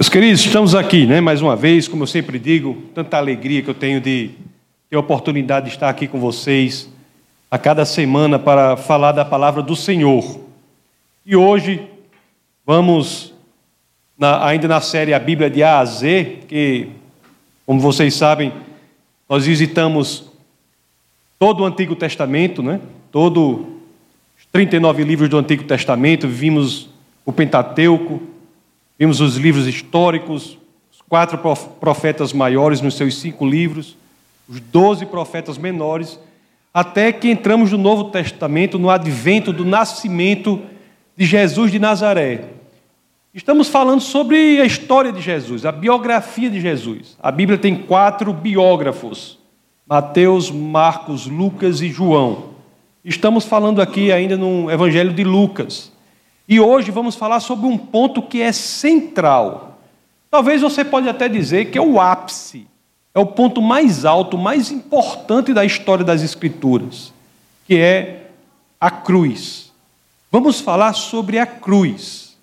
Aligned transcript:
Meus 0.00 0.08
queridos, 0.08 0.40
estamos 0.40 0.74
aqui, 0.74 1.04
né, 1.04 1.20
mais 1.20 1.42
uma 1.42 1.54
vez, 1.54 1.86
como 1.86 2.04
eu 2.04 2.06
sempre 2.06 2.38
digo, 2.38 2.84
tanta 2.94 3.18
alegria 3.18 3.60
que 3.60 3.68
eu 3.68 3.74
tenho 3.74 4.00
de 4.00 4.30
ter 4.88 4.96
a 4.96 4.98
oportunidade 4.98 5.66
de 5.66 5.72
estar 5.72 5.90
aqui 5.90 6.08
com 6.08 6.18
vocês 6.18 6.88
a 7.50 7.58
cada 7.58 7.84
semana 7.84 8.38
para 8.38 8.78
falar 8.78 9.12
da 9.12 9.26
palavra 9.26 9.62
do 9.62 9.76
Senhor. 9.76 10.40
E 11.26 11.36
hoje 11.36 11.86
vamos, 12.64 13.34
na, 14.18 14.42
ainda 14.46 14.66
na 14.66 14.80
série 14.80 15.12
A 15.12 15.18
Bíblia 15.18 15.50
de 15.50 15.62
A 15.62 15.80
a 15.80 15.84
Z, 15.84 16.44
que, 16.48 16.88
como 17.66 17.78
vocês 17.78 18.14
sabem, 18.14 18.54
nós 19.28 19.44
visitamos 19.44 20.32
todo 21.38 21.60
o 21.62 21.66
Antigo 21.66 21.94
Testamento, 21.94 22.62
né? 22.62 22.80
Todo 23.12 23.66
os 24.38 24.46
39 24.50 25.04
livros 25.04 25.28
do 25.28 25.36
Antigo 25.36 25.64
Testamento, 25.64 26.26
vimos 26.26 26.88
o 27.22 27.34
Pentateuco, 27.34 28.29
Vimos 29.00 29.18
os 29.22 29.38
livros 29.38 29.66
históricos, 29.66 30.58
os 30.92 31.00
quatro 31.08 31.38
profetas 31.80 32.34
maiores 32.34 32.82
nos 32.82 32.98
seus 32.98 33.18
cinco 33.18 33.46
livros, 33.46 33.96
os 34.46 34.60
doze 34.60 35.06
profetas 35.06 35.56
menores, 35.56 36.20
até 36.74 37.10
que 37.10 37.30
entramos 37.30 37.72
no 37.72 37.78
Novo 37.78 38.10
Testamento, 38.10 38.78
no 38.78 38.90
advento 38.90 39.54
do 39.54 39.64
nascimento 39.64 40.60
de 41.16 41.24
Jesus 41.24 41.72
de 41.72 41.78
Nazaré. 41.78 42.44
Estamos 43.32 43.68
falando 43.68 44.02
sobre 44.02 44.60
a 44.60 44.66
história 44.66 45.10
de 45.10 45.22
Jesus, 45.22 45.64
a 45.64 45.72
biografia 45.72 46.50
de 46.50 46.60
Jesus. 46.60 47.16
A 47.22 47.32
Bíblia 47.32 47.56
tem 47.56 47.76
quatro 47.76 48.34
biógrafos: 48.34 49.38
Mateus, 49.88 50.50
Marcos, 50.50 51.26
Lucas 51.26 51.80
e 51.80 51.88
João. 51.88 52.50
Estamos 53.02 53.46
falando 53.46 53.80
aqui 53.80 54.12
ainda 54.12 54.36
no 54.36 54.70
Evangelho 54.70 55.14
de 55.14 55.24
Lucas. 55.24 55.90
E 56.50 56.58
hoje 56.58 56.90
vamos 56.90 57.14
falar 57.14 57.38
sobre 57.38 57.66
um 57.66 57.78
ponto 57.78 58.20
que 58.20 58.42
é 58.42 58.50
central. 58.50 59.78
Talvez 60.28 60.60
você 60.60 60.84
pode 60.84 61.08
até 61.08 61.28
dizer 61.28 61.70
que 61.70 61.78
é 61.78 61.80
o 61.80 62.00
ápice, 62.00 62.66
é 63.14 63.20
o 63.20 63.26
ponto 63.26 63.62
mais 63.62 64.04
alto, 64.04 64.36
mais 64.36 64.72
importante 64.72 65.54
da 65.54 65.64
história 65.64 66.04
das 66.04 66.22
Escrituras, 66.22 67.12
que 67.68 67.76
é 67.76 68.30
a 68.80 68.90
cruz. 68.90 69.70
Vamos 70.28 70.60
falar 70.60 70.92
sobre 70.94 71.38
a 71.38 71.46
cruz. 71.46 72.36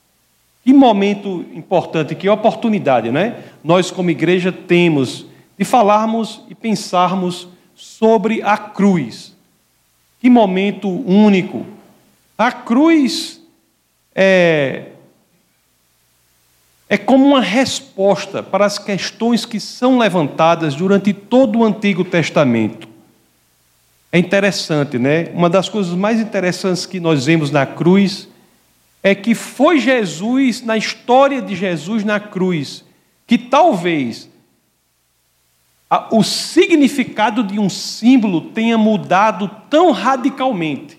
Que 0.64 0.72
momento 0.72 1.46
importante, 1.54 2.16
que 2.16 2.30
oportunidade, 2.30 3.12
né? 3.12 3.44
Nós, 3.62 3.92
como 3.92 4.10
igreja, 4.10 4.54
temos 4.54 5.26
de 5.60 5.66
falarmos 5.66 6.40
e 6.50 6.56
pensarmos 6.56 7.50
sobre 7.76 8.42
a 8.42 8.58
cruz. 8.58 9.36
Que 10.22 10.30
momento 10.30 10.88
único. 10.88 11.66
A 12.38 12.54
cruz 12.54 13.37
é, 14.20 14.86
é 16.90 16.98
como 16.98 17.24
uma 17.24 17.42
resposta 17.42 18.42
para 18.42 18.66
as 18.66 18.80
questões 18.80 19.46
que 19.46 19.60
são 19.60 20.00
levantadas 20.00 20.74
durante 20.74 21.14
todo 21.14 21.60
o 21.60 21.64
Antigo 21.64 22.04
Testamento. 22.04 22.88
É 24.12 24.18
interessante, 24.18 24.98
né? 24.98 25.30
Uma 25.36 25.52
das 25.52 25.70
coisas 25.70 25.94
mais 25.94 26.20
interessantes 26.20 26.88
que 26.88 27.00
nós 27.00 27.26
vemos 27.26 27.52
na 27.52 27.68
cruz 27.68 28.28
é 29.04 29.14
que 29.14 29.36
foi 29.36 29.80
Jesus, 29.80 30.64
na 30.64 30.76
história 30.76 31.40
de 31.40 31.56
Jesus 31.56 32.04
na 32.04 32.20
cruz, 32.20 32.84
que 33.28 33.38
talvez 33.38 34.28
o 36.12 36.24
significado 36.24 37.44
de 37.44 37.60
um 37.60 37.70
símbolo 37.70 38.42
tenha 38.42 38.78
mudado 38.78 39.50
tão 39.70 39.92
radicalmente. 39.92 40.97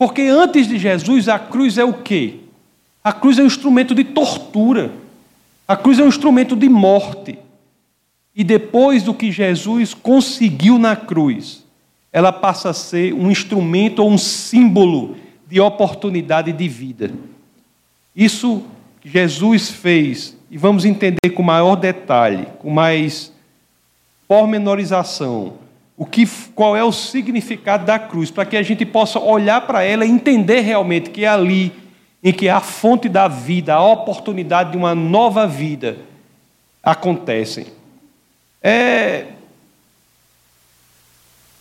Porque 0.00 0.22
antes 0.22 0.66
de 0.66 0.78
Jesus, 0.78 1.28
a 1.28 1.38
cruz 1.38 1.76
é 1.76 1.84
o 1.84 1.92
quê? 1.92 2.36
A 3.04 3.12
cruz 3.12 3.38
é 3.38 3.42
um 3.42 3.46
instrumento 3.46 3.94
de 3.94 4.02
tortura. 4.02 4.90
A 5.68 5.76
cruz 5.76 5.98
é 5.98 6.02
um 6.02 6.08
instrumento 6.08 6.56
de 6.56 6.70
morte. 6.70 7.38
E 8.34 8.42
depois 8.42 9.02
do 9.02 9.12
que 9.12 9.30
Jesus 9.30 9.92
conseguiu 9.92 10.78
na 10.78 10.96
cruz, 10.96 11.66
ela 12.10 12.32
passa 12.32 12.70
a 12.70 12.72
ser 12.72 13.12
um 13.12 13.30
instrumento 13.30 13.98
ou 13.98 14.10
um 14.10 14.16
símbolo 14.16 15.18
de 15.46 15.60
oportunidade 15.60 16.50
de 16.50 16.66
vida. 16.66 17.10
Isso 18.16 18.62
Jesus 19.04 19.68
fez, 19.68 20.34
e 20.50 20.56
vamos 20.56 20.86
entender 20.86 21.28
com 21.34 21.42
maior 21.42 21.76
detalhe, 21.76 22.46
com 22.58 22.70
mais 22.70 23.30
pormenorização, 24.26 25.58
o 26.00 26.06
que, 26.06 26.26
qual 26.54 26.74
é 26.74 26.82
o 26.82 26.90
significado 26.90 27.84
da 27.84 27.98
cruz, 27.98 28.30
para 28.30 28.46
que 28.46 28.56
a 28.56 28.62
gente 28.62 28.86
possa 28.86 29.18
olhar 29.18 29.60
para 29.66 29.82
ela 29.82 30.06
e 30.06 30.08
entender 30.08 30.60
realmente 30.60 31.10
que 31.10 31.26
é 31.26 31.28
ali 31.28 31.70
em 32.24 32.32
que 32.32 32.48
a 32.48 32.58
fonte 32.58 33.06
da 33.06 33.28
vida, 33.28 33.74
a 33.74 33.84
oportunidade 33.84 34.70
de 34.70 34.78
uma 34.78 34.94
nova 34.94 35.46
vida 35.46 35.98
acontecem. 36.82 37.66
É, 38.62 39.26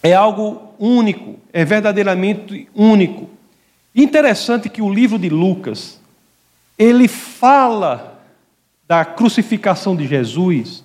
é 0.02 0.14
algo 0.14 0.74
único, 0.80 1.36
é 1.52 1.66
verdadeiramente 1.66 2.66
único. 2.74 3.30
Interessante 3.94 4.70
que 4.70 4.82
o 4.82 4.90
livro 4.90 5.20
de 5.20 5.28
Lucas, 5.28 6.00
ele 6.78 7.10
fala 7.10 8.24
da 8.88 9.04
crucificação 9.04 9.98
de 9.98 10.08
Jesus, 10.08 10.82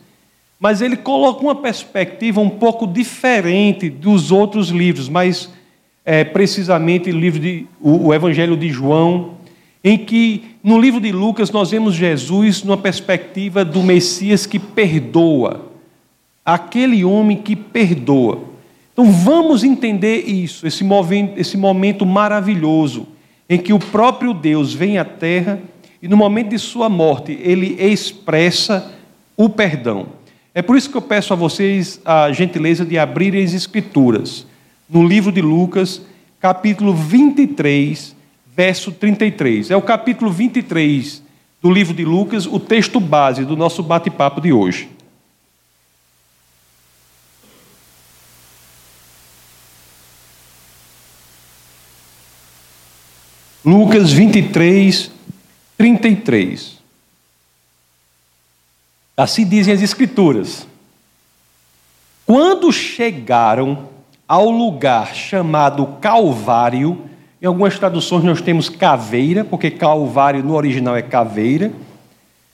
mas 0.65 0.81
ele 0.81 0.97
coloca 0.97 1.43
uma 1.43 1.55
perspectiva 1.55 2.41
um 2.41 2.49
pouco 2.49 2.87
diferente 2.87 3.91
dos 3.91 4.33
outros 4.33 4.71
livros, 4.71 5.11
mas 5.11 5.53
é, 6.03 6.25
precisamente 6.25 7.11
o 7.11 7.21
livro 7.21 7.39
de, 7.39 7.67
o, 7.79 8.07
o 8.07 8.15
Evangelho 8.15 8.57
de 8.57 8.71
João, 8.71 9.33
em 9.85 9.99
que 9.99 10.57
no 10.63 10.81
livro 10.81 11.03
de 11.03 11.13
Lucas 11.13 11.51
nós 11.51 11.71
vemos 11.71 11.95
Jesus 11.95 12.63
numa 12.63 12.79
perspectiva 12.79 13.63
do 13.63 13.83
Messias 13.83 14.47
que 14.47 14.59
perdoa, 14.59 15.67
aquele 16.43 17.05
homem 17.05 17.37
que 17.37 17.55
perdoa. 17.55 18.45
Então 18.91 19.13
vamos 19.13 19.65
entender 19.65 20.21
isso, 20.27 20.67
esse 20.67 20.83
momento, 20.83 21.39
esse 21.39 21.59
momento 21.59 22.07
maravilhoso 22.07 23.07
em 23.51 23.59
que 23.59 23.75
o 23.75 23.79
próprio 23.79 24.33
Deus 24.33 24.73
vem 24.73 24.97
à 24.97 25.05
terra 25.05 25.61
e 26.01 26.09
no 26.09 26.17
momento 26.17 26.49
de 26.49 26.59
sua 26.59 26.89
morte 26.89 27.39
ele 27.43 27.77
expressa 27.79 28.95
o 29.37 29.51
perdão. 29.51 30.24
É 30.55 30.63
por 30.63 30.77
isso 30.77 30.89
que 30.89 30.97
eu 30.97 31.03
peço 31.03 31.33
a 31.33 31.37
vocês 31.37 32.01
a 32.05 32.31
gentileza 32.31 32.85
de 32.85 32.97
abrirem 32.97 33.43
as 33.43 33.53
Escrituras 33.53 34.47
no 34.89 35.05
livro 35.05 35.33
de 35.33 35.43
Lucas, 35.43 36.01
capítulo 36.39 36.95
23, 36.95 38.15
verso 38.55 38.93
33. 38.93 39.73
É 39.73 39.77
o 39.77 39.83
capítulo 39.83 40.31
23 40.31 41.25
do 41.61 41.73
livro 41.73 41.93
de 41.93 42.05
Lucas, 42.05 42.47
o 42.47 42.61
texto 42.61 43.01
base 43.01 43.45
do 43.45 43.57
nosso 43.57 43.83
bate-papo 43.83 44.41
de 44.41 44.53
hoje. 44.53 44.89
Lucas 53.65 54.13
23, 54.13 55.11
33. 55.77 56.84
Assim 59.17 59.47
dizem 59.47 59.73
as 59.73 59.81
Escrituras. 59.81 60.67
Quando 62.27 62.73
chegaram 62.73 63.89
ao 64.27 64.51
lugar 64.51 65.15
chamado 65.15 65.87
Calvário, 66.01 67.03
em 67.41 67.47
algumas 67.47 67.79
traduções 67.79 68.25
nós 68.25 68.41
temos 68.41 68.69
caveira, 68.69 69.45
porque 69.45 69.71
Calvário 69.71 70.43
no 70.43 70.55
original 70.55 70.97
é 70.97 71.03
caveira. 71.03 71.71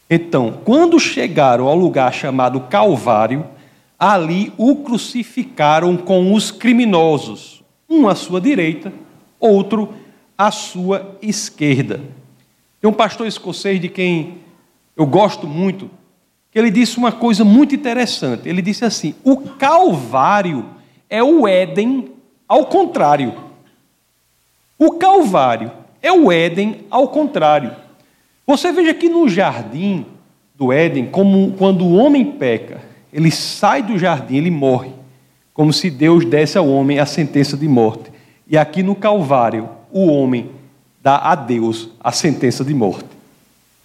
Então, 0.09 0.59
quando 0.65 0.99
chegaram 0.99 1.67
ao 1.67 1.77
lugar 1.77 2.13
chamado 2.13 2.61
Calvário, 2.63 3.47
ali 3.99 4.53
o 4.59 4.77
crucificaram 4.77 5.97
com 5.97 6.35
os 6.35 6.51
criminosos, 6.51 7.63
um 7.89 8.09
à 8.09 8.15
sua 8.15 8.41
direita, 8.41 8.93
outro 9.39 9.95
à 10.37 10.51
sua 10.51 11.17
esquerda. 11.23 12.01
Tem 12.81 12.91
um 12.91 12.95
pastor 12.95 13.27
escocês 13.27 13.81
de 13.81 13.89
quem 13.89 14.39
eu 14.97 15.07
gosto 15.07 15.47
muito, 15.47 15.89
que 16.51 16.59
ele 16.59 16.71
disse 16.71 16.99
uma 16.99 17.13
coisa 17.13 17.45
muito 17.45 17.75
interessante. 17.75 18.49
Ele 18.49 18.61
disse 18.61 18.85
assim: 18.85 19.15
o 19.25 19.37
Calvário 19.37 20.67
é 21.09 21.23
o 21.23 21.47
Éden 21.47 22.11
ao 22.49 22.67
contrário. 22.67 23.35
O 24.79 24.93
Calvário 24.93 25.71
é 26.03 26.13
o 26.13 26.33
Éden 26.33 26.85
ao 26.91 27.09
contrário. 27.09 27.75
Você 28.47 28.73
veja 28.73 28.93
que 28.95 29.09
no 29.09 29.29
jardim 29.29 30.07
do 30.57 30.73
Éden, 30.73 31.07
como 31.07 31.53
quando 31.53 31.85
o 31.85 31.95
homem 31.95 32.25
peca, 32.33 32.81
ele 33.13 33.31
sai 33.31 33.83
do 33.83 33.99
jardim, 33.99 34.37
ele 34.37 34.51
morre, 34.51 34.91
como 35.55 35.73
se 35.73 35.91
Deus 35.91 36.25
desse 36.25 36.59
ao 36.59 36.69
homem 36.69 36.99
a 36.99 37.07
sentença 37.07 37.57
de 37.57 37.69
morte. 37.69 38.11
E 38.47 38.59
aqui 38.59 38.83
no 38.83 38.95
Calvário, 38.95 39.69
o 39.93 40.07
homem 40.07 40.51
dá 41.03 41.17
a 41.17 41.35
Deus 41.35 41.91
a 42.01 42.11
sentença 42.11 42.65
de 42.65 42.75
morte. 42.75 43.09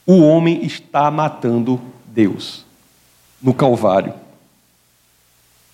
O 0.05 0.19
homem 0.21 0.65
está 0.65 1.09
matando 1.09 1.79
Deus 2.15 2.65
no 3.41 3.53
Calvário. 3.53 4.13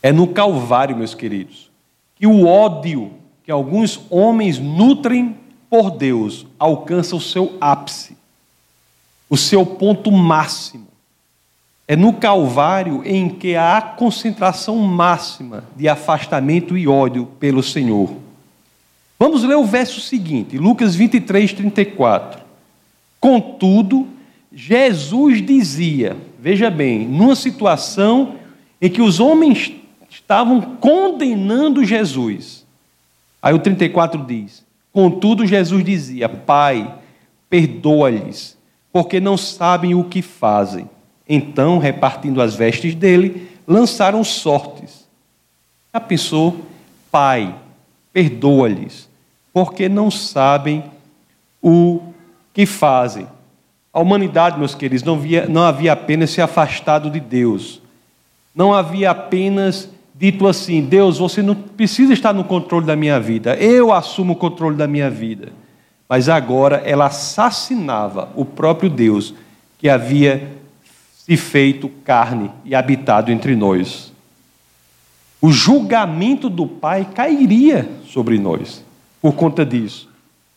É 0.01 0.11
no 0.11 0.27
Calvário, 0.27 0.97
meus 0.97 1.13
queridos, 1.13 1.69
que 2.15 2.25
o 2.25 2.47
ódio 2.47 3.11
que 3.43 3.51
alguns 3.51 3.99
homens 4.09 4.59
nutrem 4.59 5.37
por 5.69 5.91
Deus 5.91 6.45
alcança 6.59 7.15
o 7.15 7.21
seu 7.21 7.57
ápice, 7.61 8.17
o 9.29 9.37
seu 9.37 9.65
ponto 9.65 10.11
máximo. 10.11 10.87
É 11.87 11.95
no 11.95 12.13
Calvário 12.13 13.01
em 13.05 13.29
que 13.29 13.55
há 13.55 13.77
a 13.77 13.81
concentração 13.81 14.77
máxima 14.77 15.63
de 15.75 15.87
afastamento 15.87 16.77
e 16.77 16.87
ódio 16.87 17.25
pelo 17.39 17.61
Senhor. 17.61 18.15
Vamos 19.19 19.43
ler 19.43 19.55
o 19.55 19.65
verso 19.65 20.01
seguinte, 20.01 20.57
Lucas 20.57 20.95
23, 20.95 21.53
34. 21.53 22.41
Contudo, 23.19 24.07
Jesus 24.51 25.45
dizia, 25.45 26.17
veja 26.41 26.71
bem, 26.71 27.07
numa 27.07 27.35
situação 27.35 28.37
em 28.81 28.89
que 28.89 28.99
os 28.99 29.19
homens 29.19 29.73
estavam 30.09 30.59
condenando 30.77 31.85
Jesus. 31.85 32.65
Aí 33.39 33.53
o 33.53 33.59
34 33.59 34.25
diz: 34.25 34.65
Contudo, 34.91 35.45
Jesus 35.45 35.85
dizia: 35.85 36.27
Pai, 36.27 36.95
perdoa-lhes, 37.47 38.57
porque 38.91 39.19
não 39.19 39.37
sabem 39.37 39.93
o 39.93 40.03
que 40.03 40.23
fazem. 40.23 40.89
Então, 41.29 41.77
repartindo 41.77 42.41
as 42.41 42.55
vestes 42.55 42.95
dele, 42.95 43.47
lançaram 43.67 44.23
sortes. 44.23 45.07
Já 45.93 45.99
pensou? 45.99 46.65
Pai, 47.11 47.55
perdoa-lhes, 48.11 49.07
porque 49.53 49.87
não 49.87 50.09
sabem 50.09 50.83
o 51.61 52.01
que 52.51 52.65
fazem. 52.65 53.27
A 53.93 53.99
humanidade, 53.99 54.57
meus 54.57 54.73
queridos, 54.73 55.03
não, 55.03 55.19
não 55.49 55.63
havia 55.63 55.93
apenas 55.93 56.29
se 56.29 56.41
afastado 56.41 57.09
de 57.09 57.19
Deus, 57.19 57.81
não 58.55 58.73
havia 58.73 59.11
apenas 59.11 59.89
dito 60.15 60.47
assim: 60.47 60.81
Deus, 60.81 61.17
você 61.17 61.41
não 61.41 61.55
precisa 61.55 62.13
estar 62.13 62.33
no 62.33 62.43
controle 62.43 62.85
da 62.85 62.95
minha 62.95 63.19
vida, 63.19 63.55
eu 63.55 63.91
assumo 63.91 64.33
o 64.33 64.37
controle 64.37 64.75
da 64.75 64.87
minha 64.87 65.09
vida. 65.09 65.51
Mas 66.07 66.27
agora 66.27 66.77
ela 66.85 67.05
assassinava 67.05 68.29
o 68.35 68.43
próprio 68.43 68.89
Deus 68.89 69.33
que 69.77 69.87
havia 69.87 70.51
se 71.25 71.37
feito 71.37 71.89
carne 72.03 72.51
e 72.65 72.75
habitado 72.75 73.31
entre 73.31 73.55
nós. 73.55 74.11
O 75.41 75.51
julgamento 75.51 76.49
do 76.49 76.67
Pai 76.67 77.07
cairia 77.15 77.89
sobre 78.05 78.37
nós 78.37 78.83
por 79.21 79.33
conta 79.33 79.65
disso. 79.65 80.09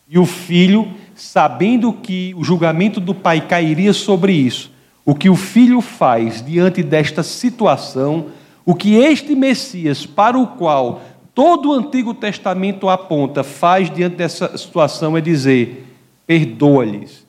E 0.09 0.19
o 0.19 0.25
filho, 0.25 0.91
sabendo 1.15 1.93
que 1.93 2.33
o 2.37 2.43
julgamento 2.43 2.99
do 2.99 3.15
Pai 3.15 3.41
cairia 3.41 3.93
sobre 3.93 4.33
isso, 4.33 4.71
o 5.03 5.15
que 5.15 5.29
o 5.29 5.35
filho 5.35 5.81
faz 5.81 6.43
diante 6.43 6.83
desta 6.83 7.23
situação 7.23 8.27
o 8.65 8.73
que 8.73 8.95
este 8.95 9.35
Messias, 9.35 10.05
para 10.05 10.37
o 10.37 10.47
qual 10.47 11.01
todo 11.35 11.69
o 11.69 11.73
Antigo 11.73 12.13
Testamento 12.13 12.89
aponta, 12.89 13.43
faz 13.43 13.91
diante 13.91 14.15
dessa 14.15 14.57
situação 14.57 15.15
é 15.15 15.21
dizer: 15.21 15.85
perdoa-lhes, 16.25 17.25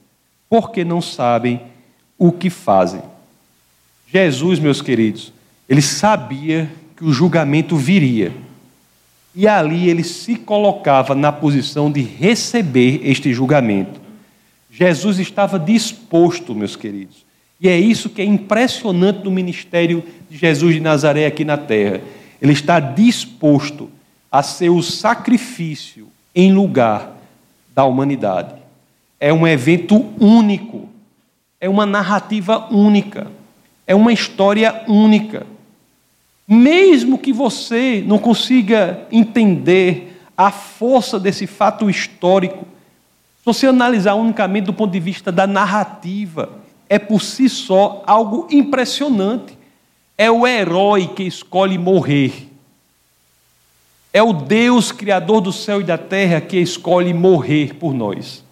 porque 0.49 0.83
não 0.83 1.03
sabem 1.03 1.61
o 2.17 2.33
que 2.33 2.49
fazem. 2.49 3.03
Jesus, 4.09 4.59
meus 4.59 4.81
queridos, 4.81 5.33
ele 5.69 5.83
sabia 5.83 6.71
que 6.97 7.05
o 7.05 7.13
julgamento 7.13 7.77
viria. 7.77 8.33
E 9.37 9.47
ali 9.47 9.91
ele 9.91 10.03
se 10.03 10.35
colocava 10.35 11.15
na 11.15 11.31
posição 11.31 11.93
de 11.93 12.01
receber 12.01 13.03
este 13.05 13.35
julgamento. 13.35 14.01
Jesus 14.71 15.19
estava 15.19 15.59
disposto, 15.59 16.55
meus 16.55 16.75
queridos, 16.75 17.27
e 17.61 17.69
é 17.69 17.79
isso 17.79 18.09
que 18.09 18.23
é 18.23 18.25
impressionante 18.25 19.23
no 19.23 19.31
ministério 19.31 20.03
de 20.31 20.39
Jesus 20.39 20.75
de 20.75 20.81
Nazaré 20.81 21.27
aqui 21.27 21.45
na 21.45 21.59
terra. 21.59 22.01
Ele 22.41 22.53
está 22.53 22.81
disposto 22.81 23.91
a 24.33 24.43
ser 24.43 24.71
o 24.71 24.83
sacrifício 24.83 26.09
em 26.35 26.53
lugar 26.53 27.17
da 27.75 27.85
humanidade. 27.85 28.55
É 29.21 29.33
um 29.33 29.47
evento 29.47 30.05
único, 30.19 30.89
é 31.61 31.69
uma 31.69 31.85
narrativa 31.85 32.69
única, 32.71 33.27
é 33.87 33.95
uma 33.95 34.13
história 34.13 34.83
única. 34.89 35.47
Mesmo 36.47 37.19
que 37.19 37.33
você 37.33 38.05
não 38.07 38.19
consiga 38.19 39.07
entender 39.11 40.23
a 40.37 40.51
força 40.51 41.19
desse 41.19 41.47
fato 41.47 41.91
histórico, 41.91 42.67
se 43.39 43.45
você 43.45 43.67
analisar 43.67 44.15
unicamente 44.15 44.67
do 44.67 44.73
ponto 44.73 44.93
de 44.93 45.01
vista 45.01 45.33
da 45.33 45.47
narrativa, 45.47 46.51
é 46.89 46.99
por 46.99 47.21
si 47.21 47.49
só 47.49 48.03
algo 48.07 48.47
impressionante. 48.51 49.57
É 50.17 50.31
o 50.31 50.47
herói 50.47 51.09
que 51.09 51.25
escolhe 51.25 51.77
morrer. 51.77 52.49
É 54.13 54.23
o 54.23 54.33
Deus 54.33 54.93
Criador 54.93 55.41
do 55.41 55.53
céu 55.53 55.81
e 55.81 55.85
da 55.85 55.99
terra 55.99 56.41
que 56.41 56.57
escolhe 56.57 57.13
morrer 57.13 57.75
por 57.75 57.93
nós. 57.93 58.43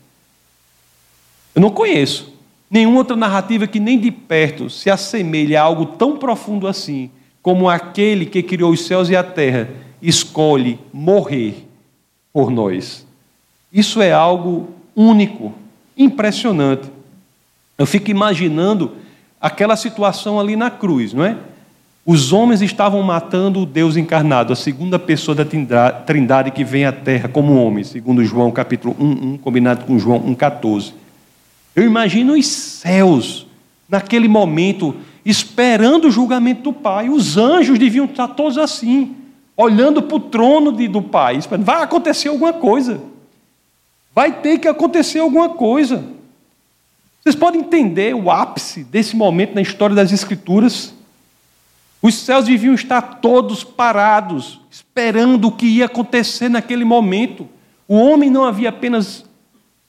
Eu 1.55 1.63
não 1.63 1.71
conheço 1.71 2.35
nenhuma 2.69 2.99
outra 2.99 3.17
narrativa 3.17 3.67
que 3.67 3.79
nem 3.79 3.99
de 3.99 4.11
perto 4.11 4.69
se 4.69 4.91
assemelhe 4.91 5.57
a 5.57 5.63
algo 5.63 5.87
tão 5.87 6.17
profundo 6.17 6.67
assim, 6.67 7.11
como 7.45 7.69
aquele 7.69 8.25
que 8.25 8.43
criou 8.43 8.73
os 8.73 8.87
céus 8.87 9.11
e 9.11 9.15
a 9.15 9.23
terra 9.23 9.69
escolhe 10.01 10.79
morrer 10.91 11.69
por 12.33 12.51
nós. 12.51 13.07
Isso 13.71 14.01
é 14.01 14.11
algo 14.11 14.71
único, 14.97 15.53
impressionante. 15.95 16.91
Eu 17.77 17.85
fico 17.85 18.11
imaginando 18.11 18.93
aquela 19.39 19.77
situação 19.77 20.41
ali 20.41 20.57
na 20.57 20.71
cruz, 20.71 21.13
não 21.13 21.23
é? 21.23 21.37
Os 22.07 22.33
homens 22.33 22.63
estavam 22.63 23.03
matando 23.03 23.61
o 23.61 23.67
Deus 23.67 23.99
encarnado, 23.99 24.55
a 24.55 24.57
segunda 24.57 24.99
pessoa 24.99 25.35
da 25.35 25.91
Trindade 25.91 26.51
que 26.51 26.65
vem 26.65 26.87
à 26.87 26.93
Terra 26.93 27.29
como 27.29 27.63
homem, 27.63 27.85
segundo 27.85 28.25
João 28.25 28.51
capítulo 28.51 28.97
1, 28.99 29.35
1 29.35 29.39
combinado 29.39 29.85
com 29.85 29.99
João 29.99 30.19
1,14. 30.35 30.95
Eu 31.77 31.85
imagino 31.85 32.33
os 32.33 32.47
céus, 32.47 33.47
naquele 33.87 34.29
momento, 34.29 34.97
esperando 35.25 36.07
o 36.07 36.11
julgamento 36.11 36.63
do 36.63 36.73
Pai. 36.73 37.09
Os 37.09 37.37
anjos 37.37 37.79
deviam 37.79 38.05
estar 38.05 38.29
todos 38.29 38.59
assim, 38.59 39.17
olhando 39.57 40.03
para 40.03 40.17
o 40.17 40.21
trono 40.21 40.73
de, 40.73 40.87
do 40.87 41.01
Pai, 41.01 41.37
esperando, 41.37 41.65
vai 41.65 41.83
acontecer 41.83 42.29
alguma 42.29 42.53
coisa. 42.53 43.01
Vai 44.15 44.41
ter 44.41 44.59
que 44.59 44.69
acontecer 44.69 45.19
alguma 45.19 45.49
coisa. 45.49 46.05
Vocês 47.23 47.35
podem 47.35 47.63
entender 47.63 48.15
o 48.15 48.31
ápice 48.31 48.85
desse 48.85 49.17
momento 49.17 49.55
na 49.55 49.63
história 49.63 49.97
das 49.97 50.13
Escrituras? 50.13 50.93
Os 52.03 52.17
céus 52.17 52.45
deviam 52.45 52.75
estar 52.75 53.01
todos 53.01 53.65
parados, 53.65 54.61
esperando 54.71 55.49
o 55.49 55.53
que 55.53 55.65
ia 55.65 55.87
acontecer 55.87 56.51
naquele 56.51 56.85
momento. 56.85 57.49
O 57.89 57.97
homem 57.97 58.29
não 58.29 58.45
havia 58.45 58.69
apenas 58.69 59.25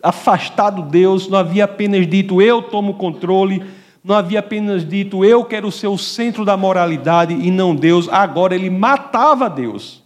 afastado 0.02 0.82
Deus, 0.82 1.28
não 1.28 1.38
havia 1.38 1.66
apenas 1.66 2.08
dito 2.08 2.42
eu 2.42 2.62
tomo 2.62 2.94
controle, 2.94 3.64
não 4.06 4.14
havia 4.14 4.38
apenas 4.38 4.88
dito 4.88 5.26
eu 5.26 5.44
quero 5.44 5.72
ser 5.72 5.88
o 5.88 5.98
centro 5.98 6.46
da 6.46 6.56
moralidade 6.56 7.34
e 7.34 7.50
não 7.50 7.76
Deus, 7.76 8.08
agora 8.08 8.54
ele 8.54 8.70
matava 8.70 9.50
Deus. 9.50 10.04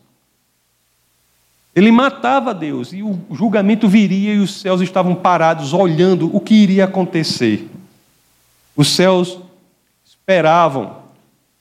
Ele 1.75 1.91
matava 1.91 2.53
Deus 2.53 2.93
e 2.93 3.03
o 3.03 3.19
julgamento 3.29 3.89
viria 3.89 4.33
e 4.33 4.39
os 4.39 4.61
céus 4.61 4.79
estavam 4.79 5.13
parados 5.13 5.73
olhando 5.73 6.33
o 6.33 6.39
que 6.39 6.55
iria 6.55 6.85
acontecer. 6.85 7.69
Os 8.73 8.87
céus 8.87 9.37
esperavam 10.05 10.99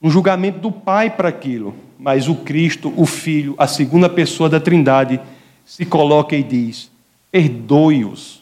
um 0.01 0.09
julgamento 0.09 0.59
do 0.59 0.71
Pai 0.71 1.09
para 1.09 1.27
aquilo, 1.27 1.75
mas 1.99 2.29
o 2.29 2.35
Cristo, 2.35 2.93
o 2.95 3.05
Filho, 3.05 3.53
a 3.57 3.67
segunda 3.67 4.07
pessoa 4.07 4.47
da 4.47 4.61
Trindade, 4.61 5.19
se 5.65 5.85
coloca 5.85 6.37
e 6.37 6.43
diz: 6.43 6.89
perdoe-os, 7.29 8.38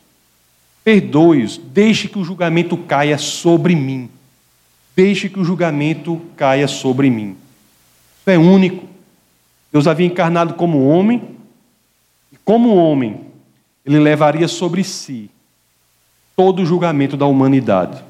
perdoe-os, 0.88 1.58
deixe 1.58 2.08
que 2.08 2.18
o 2.18 2.24
julgamento 2.24 2.78
caia 2.78 3.18
sobre 3.18 3.76
mim, 3.76 4.10
deixe 4.96 5.28
que 5.28 5.38
o 5.38 5.44
julgamento 5.44 6.22
caia 6.38 6.66
sobre 6.66 7.10
mim. 7.10 7.36
Isso 8.22 8.30
é 8.30 8.38
único. 8.38 8.88
Deus 9.70 9.86
havia 9.86 10.08
encarnado 10.08 10.54
como 10.54 10.88
homem, 10.88 11.22
como 12.46 12.74
homem, 12.74 13.20
ele 13.86 14.00
levaria 14.00 14.48
sobre 14.48 14.82
si 14.82 15.30
todo 16.38 16.62
o 16.62 16.66
julgamento 16.66 17.18
da 17.18 17.26
humanidade. 17.26 18.02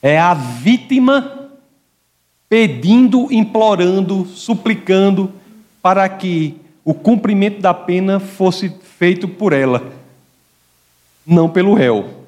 É 0.00 0.16
a 0.16 0.32
vítima 0.32 1.50
pedindo, 2.48 3.32
implorando, 3.32 4.24
suplicando 4.26 5.32
para 5.82 6.08
que 6.08 6.54
o 6.84 6.94
cumprimento 6.94 7.60
da 7.60 7.74
pena 7.74 8.20
fosse 8.20 8.72
feito 8.96 9.26
por 9.26 9.52
ela, 9.52 10.03
não 11.26 11.48
pelo 11.48 11.74
réu. 11.74 12.24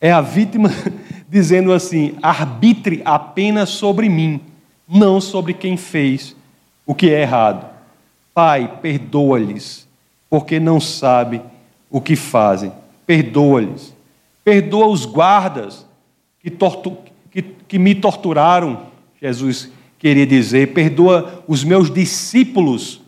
É 0.00 0.10
a 0.10 0.20
vítima 0.20 0.70
dizendo 1.28 1.72
assim: 1.72 2.14
arbitre 2.22 3.02
a 3.04 3.18
pena 3.18 3.66
sobre 3.66 4.08
mim, 4.08 4.40
não 4.88 5.20
sobre 5.20 5.54
quem 5.54 5.76
fez 5.76 6.34
o 6.86 6.94
que 6.94 7.10
é 7.10 7.22
errado. 7.22 7.68
Pai, 8.34 8.78
perdoa-lhes, 8.80 9.86
porque 10.28 10.58
não 10.58 10.80
sabem 10.80 11.42
o 11.90 12.00
que 12.00 12.16
fazem. 12.16 12.72
Perdoa-lhes. 13.06 13.94
Perdoa 14.44 14.86
os 14.86 15.04
guardas 15.04 15.86
que, 16.40 16.50
tortu 16.50 16.96
que, 17.30 17.42
que 17.42 17.78
me 17.78 17.94
torturaram, 17.94 18.86
Jesus 19.20 19.70
queria 19.98 20.26
dizer. 20.26 20.72
Perdoa 20.72 21.44
os 21.46 21.62
meus 21.62 21.92
discípulos 21.92 23.00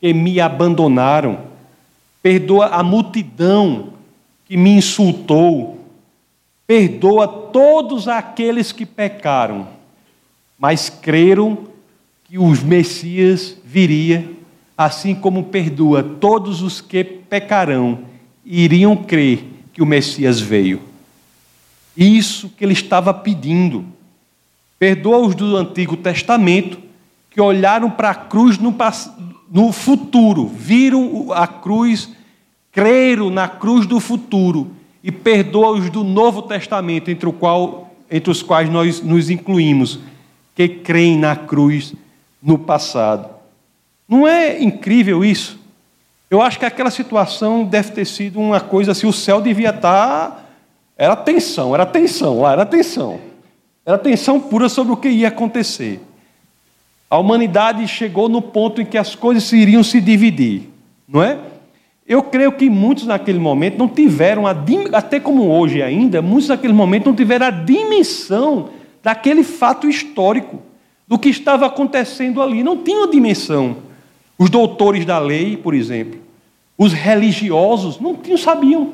que 0.00 0.12
me 0.14 0.40
abandonaram. 0.40 1.38
Perdoa 2.22 2.66
a 2.66 2.82
multidão 2.82 3.95
que 4.46 4.56
me 4.56 4.70
insultou. 4.70 5.84
Perdoa 6.66 7.28
todos 7.28 8.08
aqueles 8.08 8.72
que 8.72 8.86
pecaram. 8.86 9.68
mas 10.58 10.88
creram 10.88 11.66
que 12.24 12.38
os 12.38 12.62
Messias 12.62 13.56
viria, 13.62 14.28
assim 14.76 15.14
como 15.14 15.44
perdoa 15.44 16.02
todos 16.02 16.62
os 16.62 16.80
que 16.80 17.04
pecarão, 17.04 18.00
iriam 18.44 18.96
crer 18.96 19.44
que 19.72 19.82
o 19.82 19.86
Messias 19.86 20.40
veio. 20.40 20.80
Isso 21.96 22.48
que 22.48 22.64
ele 22.64 22.72
estava 22.72 23.12
pedindo. 23.12 23.84
Perdoa 24.78 25.18
os 25.18 25.34
do 25.34 25.56
Antigo 25.56 25.96
Testamento 25.96 26.78
que 27.30 27.40
olharam 27.40 27.90
para 27.90 28.10
a 28.10 28.14
cruz 28.14 28.56
no, 28.56 28.74
no 29.50 29.72
futuro, 29.72 30.46
viram 30.46 31.32
a 31.32 31.46
cruz, 31.46 32.10
creram 32.76 33.30
na 33.30 33.48
cruz 33.48 33.86
do 33.86 33.98
futuro 33.98 34.70
e 35.02 35.10
perdoa 35.10 35.70
os 35.70 35.88
do 35.88 36.04
Novo 36.04 36.42
Testamento, 36.42 37.10
entre, 37.10 37.32
qual, 37.32 37.90
entre 38.10 38.30
os 38.30 38.42
quais 38.42 38.68
nós 38.68 39.00
nos 39.00 39.30
incluímos, 39.30 39.98
que 40.54 40.68
creem 40.68 41.16
na 41.16 41.34
cruz 41.34 41.94
no 42.42 42.58
passado. 42.58 43.30
Não 44.06 44.28
é 44.28 44.62
incrível 44.62 45.24
isso? 45.24 45.58
Eu 46.30 46.42
acho 46.42 46.58
que 46.58 46.66
aquela 46.66 46.90
situação 46.90 47.64
deve 47.64 47.92
ter 47.92 48.04
sido 48.04 48.38
uma 48.38 48.60
coisa 48.60 48.92
assim, 48.92 49.06
o 49.06 49.12
céu 49.12 49.40
devia 49.40 49.70
estar. 49.70 50.44
Era 50.98 51.16
tensão, 51.16 51.74
era 51.74 51.86
tensão 51.86 52.42
lá, 52.42 52.52
era 52.52 52.66
tensão. 52.66 53.18
Era 53.86 53.96
tensão 53.96 54.38
pura 54.38 54.68
sobre 54.68 54.92
o 54.92 54.98
que 54.98 55.08
ia 55.08 55.28
acontecer. 55.28 55.98
A 57.08 57.16
humanidade 57.16 57.88
chegou 57.88 58.28
no 58.28 58.42
ponto 58.42 58.82
em 58.82 58.84
que 58.84 58.98
as 58.98 59.14
coisas 59.14 59.50
iriam 59.50 59.82
se 59.82 59.98
dividir, 59.98 60.68
não 61.08 61.22
é? 61.22 61.38
Eu 62.08 62.22
creio 62.22 62.52
que 62.52 62.70
muitos 62.70 63.06
naquele 63.06 63.38
momento 63.38 63.78
não 63.78 63.88
tiveram, 63.88 64.46
a, 64.46 64.54
até 64.92 65.18
como 65.18 65.50
hoje 65.50 65.82
ainda, 65.82 66.22
muitos 66.22 66.48
naquele 66.48 66.72
momento 66.72 67.06
não 67.06 67.14
tiveram 67.14 67.46
a 67.46 67.50
dimensão 67.50 68.68
daquele 69.02 69.42
fato 69.42 69.88
histórico, 69.88 70.62
do 71.06 71.18
que 71.18 71.28
estava 71.28 71.66
acontecendo 71.66 72.42
ali. 72.42 72.62
Não 72.62 72.76
tinham 72.76 73.10
dimensão. 73.10 73.76
Os 74.38 74.50
doutores 74.50 75.04
da 75.04 75.18
lei, 75.18 75.56
por 75.56 75.74
exemplo, 75.74 76.20
os 76.76 76.92
religiosos, 76.92 77.98
não 77.98 78.14
tinham, 78.14 78.36
sabiam. 78.36 78.92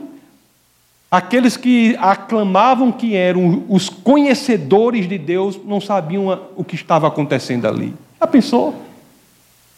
Aqueles 1.10 1.56
que 1.56 1.96
aclamavam 1.98 2.92
que 2.92 3.14
eram 3.14 3.64
os 3.68 3.88
conhecedores 3.90 5.06
de 5.06 5.18
Deus, 5.18 5.58
não 5.64 5.80
sabiam 5.80 6.40
o 6.56 6.64
que 6.64 6.74
estava 6.74 7.08
acontecendo 7.08 7.66
ali. 7.66 7.94
Já 8.18 8.26
pensou? 8.26 8.74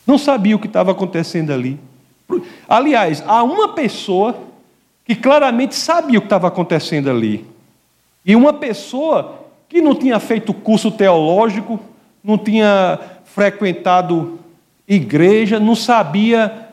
Não 0.07 0.19
sabia 0.19 0.55
o 0.55 0.59
que 0.59 0.67
estava 0.67 0.93
acontecendo 0.93 1.53
ali. 1.53 1.79
Aliás, 2.69 3.23
há 3.27 3.43
uma 3.43 3.69
pessoa 3.75 4.37
que 5.05 5.15
claramente 5.15 5.75
sabia 5.75 6.19
o 6.19 6.23
que 6.23 6.27
estava 6.27 6.49
acontecendo 6.49 7.11
ali. 7.11 7.45
E 8.25 8.35
uma 8.35 8.53
pessoa 8.53 9.41
que 9.69 9.83
não 9.83 9.95
tinha 9.95 10.19
feito 10.19 10.55
curso 10.55 10.91
teológico, 10.91 11.79
não 12.23 12.39
tinha 12.39 12.99
frequentado 13.25 14.39
igreja, 14.89 15.59
não 15.59 15.75
sabia 15.75 16.65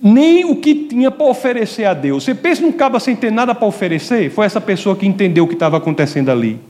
nem 0.00 0.44
o 0.44 0.56
que 0.56 0.74
tinha 0.74 1.10
para 1.10 1.26
oferecer 1.26 1.84
a 1.84 1.94
Deus. 1.94 2.24
Você 2.24 2.34
pensa 2.34 2.60
num 2.60 2.72
cabo 2.72 3.00
sem 3.00 3.16
ter 3.16 3.32
nada 3.32 3.54
para 3.54 3.66
oferecer? 3.66 4.30
Foi 4.30 4.44
essa 4.44 4.60
pessoa 4.60 4.96
que 4.96 5.06
entendeu 5.06 5.44
o 5.44 5.48
que 5.48 5.54
estava 5.54 5.78
acontecendo 5.78 6.30
ali. 6.30 6.60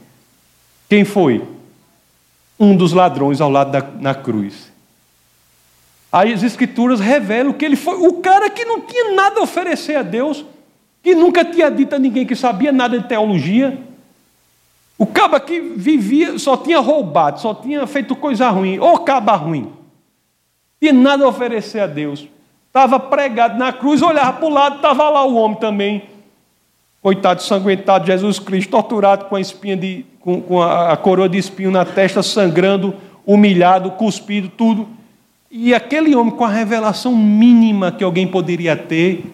Quem 0.89 1.05
foi? 1.05 1.43
Um 2.61 2.77
dos 2.77 2.93
ladrões 2.93 3.41
ao 3.41 3.51
lado 3.51 3.73
da 3.73 3.83
na 4.01 4.15
cruz. 4.15 4.74
As 6.17 6.45
escrituras 6.45 7.01
revelam 7.01 7.53
que 7.53 7.65
ele 7.65 7.75
foi 7.75 7.97
o 7.97 8.21
cara 8.21 8.49
que 8.49 8.65
não 8.65 8.83
tinha 8.83 9.17
nada 9.17 9.41
a 9.41 9.43
oferecer 9.43 9.97
a 9.97 10.03
Deus, 10.03 10.45
que 11.03 11.13
nunca 11.13 11.45
tinha 11.45 11.69
dito 11.69 11.93
a 11.93 11.99
ninguém 11.99 12.25
que 12.25 12.37
sabia 12.37 12.71
nada 12.71 12.97
de 12.97 13.09
teologia. 13.09 13.77
O 14.97 15.05
caba 15.05 15.41
que 15.41 15.59
vivia, 15.59 16.39
só 16.39 16.57
tinha 16.57 16.79
roubado, 16.79 17.41
só 17.41 17.53
tinha 17.53 17.85
feito 17.89 18.15
coisa 18.15 18.49
ruim, 18.49 18.79
ou 18.79 19.01
caba 19.01 19.35
ruim. 19.35 19.73
Tinha 20.81 20.93
nada 20.93 21.25
a 21.25 21.29
oferecer 21.29 21.81
a 21.81 21.89
Deus. 21.89 22.29
Estava 22.69 23.01
pregado 23.01 23.59
na 23.59 23.73
cruz, 23.73 24.01
olhava 24.01 24.35
para 24.35 24.47
o 24.47 24.51
lado, 24.51 24.77
estava 24.77 25.11
lá 25.11 25.25
o 25.27 25.35
homem 25.35 25.59
também. 25.59 26.05
Coitado, 27.03 27.43
sanguentado, 27.43 28.07
Jesus 28.07 28.39
Cristo, 28.39 28.71
torturado 28.71 29.25
com 29.25 29.35
a 29.35 29.41
espinha 29.41 29.77
de, 29.77 30.07
com, 30.21 30.41
com 30.41 30.63
a, 30.63 30.93
a 30.93 30.97
coroa 30.97 31.29
de 31.29 31.39
espinho 31.39 31.73
na 31.73 31.85
testa, 31.85 32.23
sangrando, 32.23 32.95
humilhado, 33.27 33.91
cuspido, 33.91 34.49
tudo. 34.49 34.94
E 35.57 35.73
aquele 35.73 36.17
homem, 36.17 36.35
com 36.35 36.45
a 36.45 36.49
revelação 36.49 37.17
mínima 37.17 37.93
que 37.93 38.03
alguém 38.03 38.27
poderia 38.27 38.75
ter, 38.77 39.25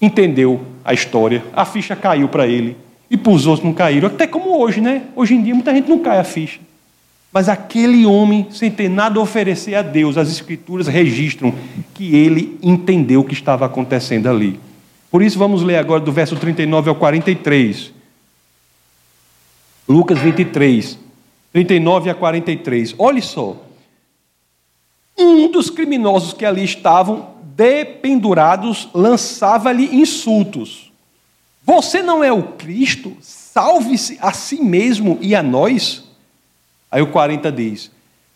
entendeu 0.00 0.62
a 0.82 0.94
história, 0.94 1.44
a 1.52 1.66
ficha 1.66 1.94
caiu 1.94 2.30
para 2.30 2.46
ele. 2.46 2.78
E 3.10 3.16
para 3.18 3.30
os 3.30 3.46
outros 3.46 3.62
não 3.62 3.74
caíram. 3.74 4.06
Até 4.08 4.26
como 4.26 4.58
hoje, 4.58 4.80
né? 4.80 5.02
Hoje 5.14 5.34
em 5.34 5.42
dia 5.42 5.54
muita 5.54 5.74
gente 5.74 5.86
não 5.86 5.98
cai 5.98 6.18
a 6.18 6.24
ficha. 6.24 6.60
Mas 7.30 7.46
aquele 7.46 8.06
homem, 8.06 8.46
sem 8.52 8.70
ter 8.70 8.88
nada 8.88 9.20
a 9.20 9.22
oferecer 9.22 9.74
a 9.74 9.82
Deus, 9.82 10.16
as 10.16 10.30
Escrituras 10.30 10.86
registram 10.86 11.52
que 11.92 12.16
ele 12.16 12.58
entendeu 12.62 13.20
o 13.20 13.24
que 13.24 13.34
estava 13.34 13.66
acontecendo 13.66 14.30
ali. 14.30 14.58
Por 15.10 15.22
isso, 15.22 15.38
vamos 15.38 15.62
ler 15.62 15.76
agora 15.76 16.00
do 16.00 16.10
verso 16.10 16.36
39 16.36 16.88
ao 16.88 16.94
43. 16.94 17.92
Lucas 19.86 20.18
23, 20.20 20.98
39 21.52 22.08
a 22.08 22.14
43. 22.14 22.94
Olhe 22.96 23.20
só. 23.20 23.71
Um 25.18 25.50
dos 25.50 25.70
criminosos 25.70 26.32
que 26.32 26.44
ali 26.44 26.64
estavam 26.64 27.32
dependurados 27.54 28.88
lançava-lhe 28.94 29.94
insultos. 29.94 30.90
Você 31.64 32.02
não 32.02 32.24
é 32.24 32.32
o 32.32 32.42
Cristo? 32.42 33.16
Salve-se 33.20 34.18
a 34.20 34.32
si 34.32 34.62
mesmo 34.62 35.18
e 35.20 35.34
a 35.34 35.42
nós. 35.42 36.04
Aí 36.90 37.00
o 37.00 37.08
40 37.08 37.52
diz: 37.52 37.90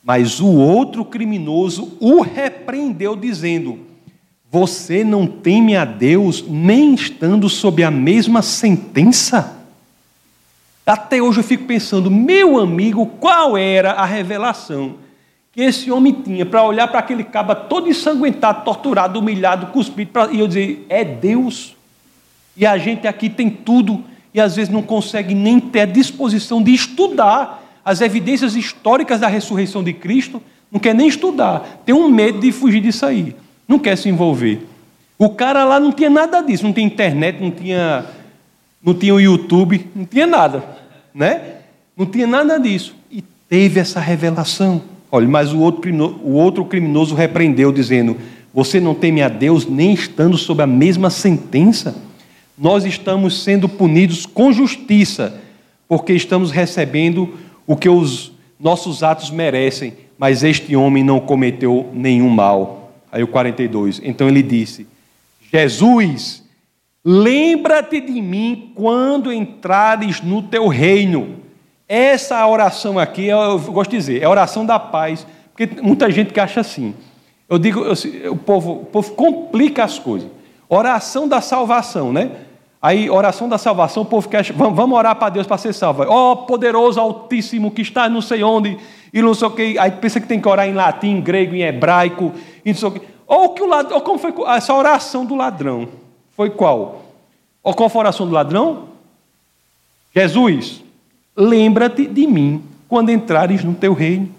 Mas 0.05 0.41
o 0.41 0.47
outro 0.47 1.05
criminoso 1.05 1.97
o 1.99 2.21
repreendeu, 2.21 3.17
dizendo: 3.17 3.81
Você 4.51 5.03
não 5.03 5.27
teme 5.27 5.77
a 5.77 5.85
Deus, 5.85 6.45
nem 6.47 6.95
estando 6.95 7.49
sob 7.49 7.83
a 7.83 7.91
mesma 7.91 8.43
sentença? 8.43 9.57
Até 10.87 11.21
hoje 11.21 11.41
eu 11.41 11.45
fico 11.45 11.65
pensando, 11.65 12.09
meu 12.09 12.61
amigo, 12.61 13.07
qual 13.19 13.59
era 13.59 13.91
a 13.93 14.05
revelação 14.05 14.95
que 15.57 15.63
esse 15.63 15.91
homem 15.91 16.13
tinha 16.13 16.45
para 16.45 16.63
olhar 16.63 16.87
para 16.87 16.99
aquele 16.99 17.25
caba 17.25 17.55
todo 17.55 17.89
ensanguentado, 17.89 18.63
torturado, 18.63 19.19
humilhado, 19.19 19.69
cuspido, 19.69 20.11
pra, 20.11 20.31
e 20.31 20.39
eu 20.39 20.47
dizer, 20.47 20.85
é 20.87 21.03
Deus. 21.03 21.75
E 22.55 22.67
a 22.67 22.77
gente 22.77 23.09
aqui 23.09 23.31
tem 23.31 23.49
tudo 23.49 24.05
e 24.35 24.41
às 24.41 24.55
vezes 24.55 24.71
não 24.71 24.83
consegue 24.83 25.35
nem 25.35 25.59
ter 25.59 25.81
a 25.81 25.87
disposição 25.87 26.63
de 26.63 26.75
estudar 26.75 27.65
as 27.83 28.03
evidências 28.03 28.55
históricas 28.55 29.21
da 29.21 29.29
ressurreição 29.29 29.83
de 29.83 29.95
Cristo, 29.95 30.43
não 30.71 30.79
quer 30.79 30.95
nem 30.95 31.09
estudar, 31.09 31.81
tem 31.87 31.95
um 31.95 32.07
medo 32.11 32.39
de 32.39 32.53
fugir 32.53 32.83
disso 32.83 33.07
aí, 33.07 33.35
não 33.67 33.79
quer 33.79 33.97
se 33.97 34.11
envolver. 34.11 34.61
O 35.19 35.31
cara 35.31 35.65
lá 35.65 35.81
não 35.81 35.91
tinha 35.91 36.11
nada 36.11 36.43
disso, 36.43 36.65
não 36.65 36.73
tinha 36.75 36.87
internet, 36.87 37.41
não 37.41 37.51
tinha, 37.51 38.05
não 38.85 38.93
tinha 38.93 39.15
o 39.15 39.21
YouTube, 39.21 39.89
não 39.95 40.05
tinha 40.05 40.27
nada, 40.27 40.63
né? 41.15 41.61
Não 41.97 42.05
tinha 42.05 42.27
nada 42.27 42.59
disso. 42.59 42.95
E 43.11 43.23
teve 43.49 43.81
essa 43.81 44.01
revelação. 44.01 44.96
Olha, 45.17 45.27
mas 45.27 45.51
o 45.51 45.61
outro, 45.61 45.91
o 46.23 46.33
outro 46.33 46.63
criminoso 46.67 47.15
repreendeu, 47.15 47.73
dizendo: 47.73 48.19
Você 48.53 48.79
não 48.79 48.95
teme 48.95 49.23
a 49.23 49.31
Deus 49.31 49.67
nem 49.67 49.95
estando 49.95 50.37
sob 50.37 50.63
a 50.63 50.67
mesma 50.67 51.09
sentença? 51.09 51.97
Nós 52.59 52.85
estamos 52.85 53.43
sendo 53.43 53.67
punidos 53.67 54.27
com 54.27 54.53
justiça, 54.53 55.41
porque 55.89 56.13
estamos 56.13 56.51
recebendo 56.51 57.33
o 57.67 57.75
que 57.75 57.89
os 57.89 58.31
nossos 58.61 59.03
atos 59.03 59.31
merecem, 59.31 59.95
mas 60.19 60.43
este 60.43 60.77
homem 60.77 61.03
não 61.03 61.19
cometeu 61.19 61.89
nenhum 61.95 62.29
mal. 62.29 62.93
Aí 63.11 63.23
o 63.23 63.27
42. 63.27 64.03
Então 64.05 64.29
ele 64.29 64.43
disse: 64.43 64.87
Jesus, 65.51 66.45
lembra-te 67.03 68.03
de 68.03 68.21
mim 68.21 68.71
quando 68.75 69.33
entrares 69.33 70.21
no 70.21 70.43
teu 70.43 70.69
reino. 70.69 71.46
Essa 71.89 72.47
oração 72.47 72.99
aqui, 72.99 73.27
eu 73.27 73.59
gosto 73.61 73.91
de 73.91 73.97
dizer, 73.97 74.23
é 74.23 74.25
a 74.25 74.31
oração 74.31 74.67
da 74.67 74.79
paz, 74.79 75.27
porque 75.53 75.81
muita 75.81 76.11
gente 76.11 76.33
que 76.33 76.41
acha 76.41 76.61
assim. 76.61 76.95
Eu 77.49 77.59
digo, 77.59 77.81
eu, 77.81 78.33
o, 78.33 78.37
povo, 78.37 78.73
o 78.73 78.85
povo 78.87 79.13
complica 79.13 79.85
as 79.85 79.99
coisas. 79.99 80.29
Oração 80.69 81.29
da 81.29 81.41
salvação, 81.41 82.13
né? 82.13 82.33
Aí, 82.83 83.09
oração 83.09 83.49
da 83.49 83.57
salvação, 83.57 84.03
o 84.03 84.07
povo 84.07 84.29
quer, 84.29 84.53
vamos, 84.53 84.77
vamos 84.77 84.99
orar 84.99 85.17
para 85.17 85.31
Deus 85.31 85.47
para 85.47 85.59
ser 85.59 85.73
salvo. 85.73 86.05
Ó 86.09 86.33
oh, 86.33 86.37
poderoso 86.39 87.01
Altíssimo 87.01 87.71
que 87.71 87.83
está 87.83 88.09
não 88.09 88.21
sei 88.21 88.43
onde, 88.43 88.77
e 89.13 89.23
não 89.23 89.33
sei 89.33 89.49
o 89.49 89.51
que. 89.51 89.79
Aí 89.79 89.91
pensa 89.93 90.21
que 90.21 90.27
tem 90.27 90.41
que 90.41 90.49
orar 90.49 90.69
em 90.69 90.75
latim, 90.75 91.09
em 91.11 91.21
grego, 91.21 91.55
em 91.55 91.63
hebraico, 91.63 92.33
e 92.65 92.71
não 92.71 92.79
sei 92.79 92.89
o 92.89 92.93
que. 92.93 93.01
Ou, 93.27 93.51
que 93.51 93.63
o 93.63 93.67
ladrão, 93.67 94.01
como 94.01 94.19
foi 94.19 94.35
essa 94.49 94.75
oração 94.75 95.25
do 95.25 95.35
ladrão? 95.35 95.89
Foi 96.37 96.51
qual? 96.51 97.03
Ou 97.63 97.75
qual 97.75 97.89
foi 97.89 98.01
a 98.01 98.03
oração 98.03 98.27
do 98.27 98.33
ladrão? 98.33 98.89
Jesus, 100.15 100.83
lembra-te 101.37 102.07
de 102.07 102.27
mim 102.27 102.63
quando 102.89 103.11
entrares 103.11 103.63
no 103.63 103.75
teu 103.75 103.93
reino. 103.93 104.35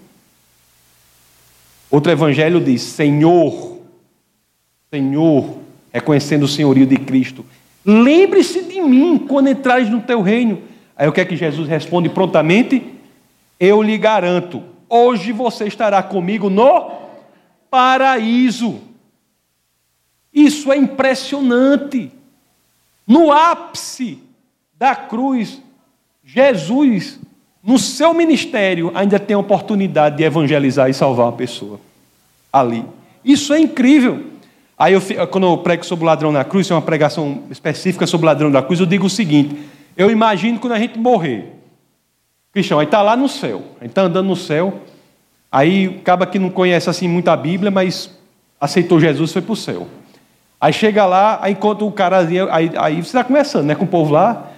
Outro 1.91 2.11
evangelho 2.11 2.59
diz: 2.59 2.81
Senhor, 2.81 3.79
Senhor, 4.89 5.57
reconhecendo 5.93 6.43
o 6.43 6.47
senhorio 6.47 6.85
de 6.85 6.97
Cristo, 6.97 7.45
lembre-se 7.85 8.63
de 8.63 8.81
mim 8.81 9.17
quando 9.17 9.49
entrares 9.49 9.89
no 9.89 10.01
teu 10.01 10.21
reino. 10.21 10.61
Aí 10.95 11.07
o 11.07 11.11
que 11.11 11.21
é 11.21 11.25
que 11.25 11.35
Jesus 11.35 11.67
responde 11.67 12.09
prontamente? 12.09 12.97
eu 13.59 13.81
lhe 13.81 13.97
garanto, 13.97 14.63
hoje 14.87 15.31
você 15.31 15.65
estará 15.65 16.01
comigo 16.03 16.49
no 16.49 16.91
paraíso. 17.69 18.81
Isso 20.31 20.71
é 20.71 20.77
impressionante. 20.77 22.11
No 23.05 23.31
ápice 23.31 24.19
da 24.75 24.95
cruz, 24.95 25.61
Jesus, 26.29 27.21
no 27.63 27.79
seu 27.79 28.13
ministério, 28.13 28.91
ainda 28.93 29.17
tem 29.17 29.33
a 29.33 29.39
oportunidade 29.39 30.17
de 30.17 30.23
evangelizar 30.23 30.89
e 30.89 30.93
salvar 30.93 31.27
uma 31.27 31.31
pessoa 31.31 31.79
ali. 32.51 32.83
Isso 33.23 33.53
é 33.53 33.59
incrível. 33.61 34.25
Aí, 34.77 34.93
eu, 34.93 35.01
quando 35.31 35.47
eu 35.47 35.57
prego 35.59 35.85
sobre 35.85 36.03
o 36.03 36.05
ladrão 36.05 36.29
na 36.29 36.43
cruz, 36.43 36.69
é 36.69 36.73
uma 36.73 36.81
pregação 36.81 37.43
específica 37.49 38.05
sobre 38.05 38.25
o 38.25 38.27
ladrão 38.27 38.51
da 38.51 38.61
cruz, 38.61 38.81
eu 38.81 38.85
digo 38.85 39.05
o 39.05 39.09
seguinte: 39.09 39.57
eu 39.95 40.11
imagino 40.11 40.59
quando 40.59 40.73
a 40.73 40.79
gente 40.79 40.99
morrer, 40.99 41.53
Cristian, 42.51 42.77
aí 42.79 42.85
está 42.85 43.01
lá 43.01 43.15
no 43.15 43.29
céu, 43.29 43.63
aí 43.79 43.87
está 43.87 44.01
andando 44.01 44.27
no 44.27 44.35
céu, 44.35 44.81
aí 45.49 45.97
acaba 46.01 46.27
que 46.27 46.37
não 46.37 46.49
conhece 46.49 46.89
assim 46.89 47.07
muito 47.07 47.29
a 47.29 47.37
Bíblia, 47.37 47.71
mas 47.71 48.11
aceitou 48.59 48.99
Jesus 48.99 49.29
e 49.29 49.33
foi 49.33 49.41
para 49.41 49.53
o 49.53 49.55
céu. 49.55 49.87
Aí 50.59 50.73
chega 50.73 51.05
lá, 51.05 51.39
aí 51.41 51.53
encontra 51.53 51.85
o 51.85 51.91
cara, 51.91 52.19
aí, 52.19 52.71
aí 52.77 52.95
você 52.95 53.07
está 53.07 53.23
conversando 53.23 53.65
né, 53.65 53.75
com 53.75 53.85
o 53.85 53.87
povo 53.87 54.11
lá, 54.11 54.51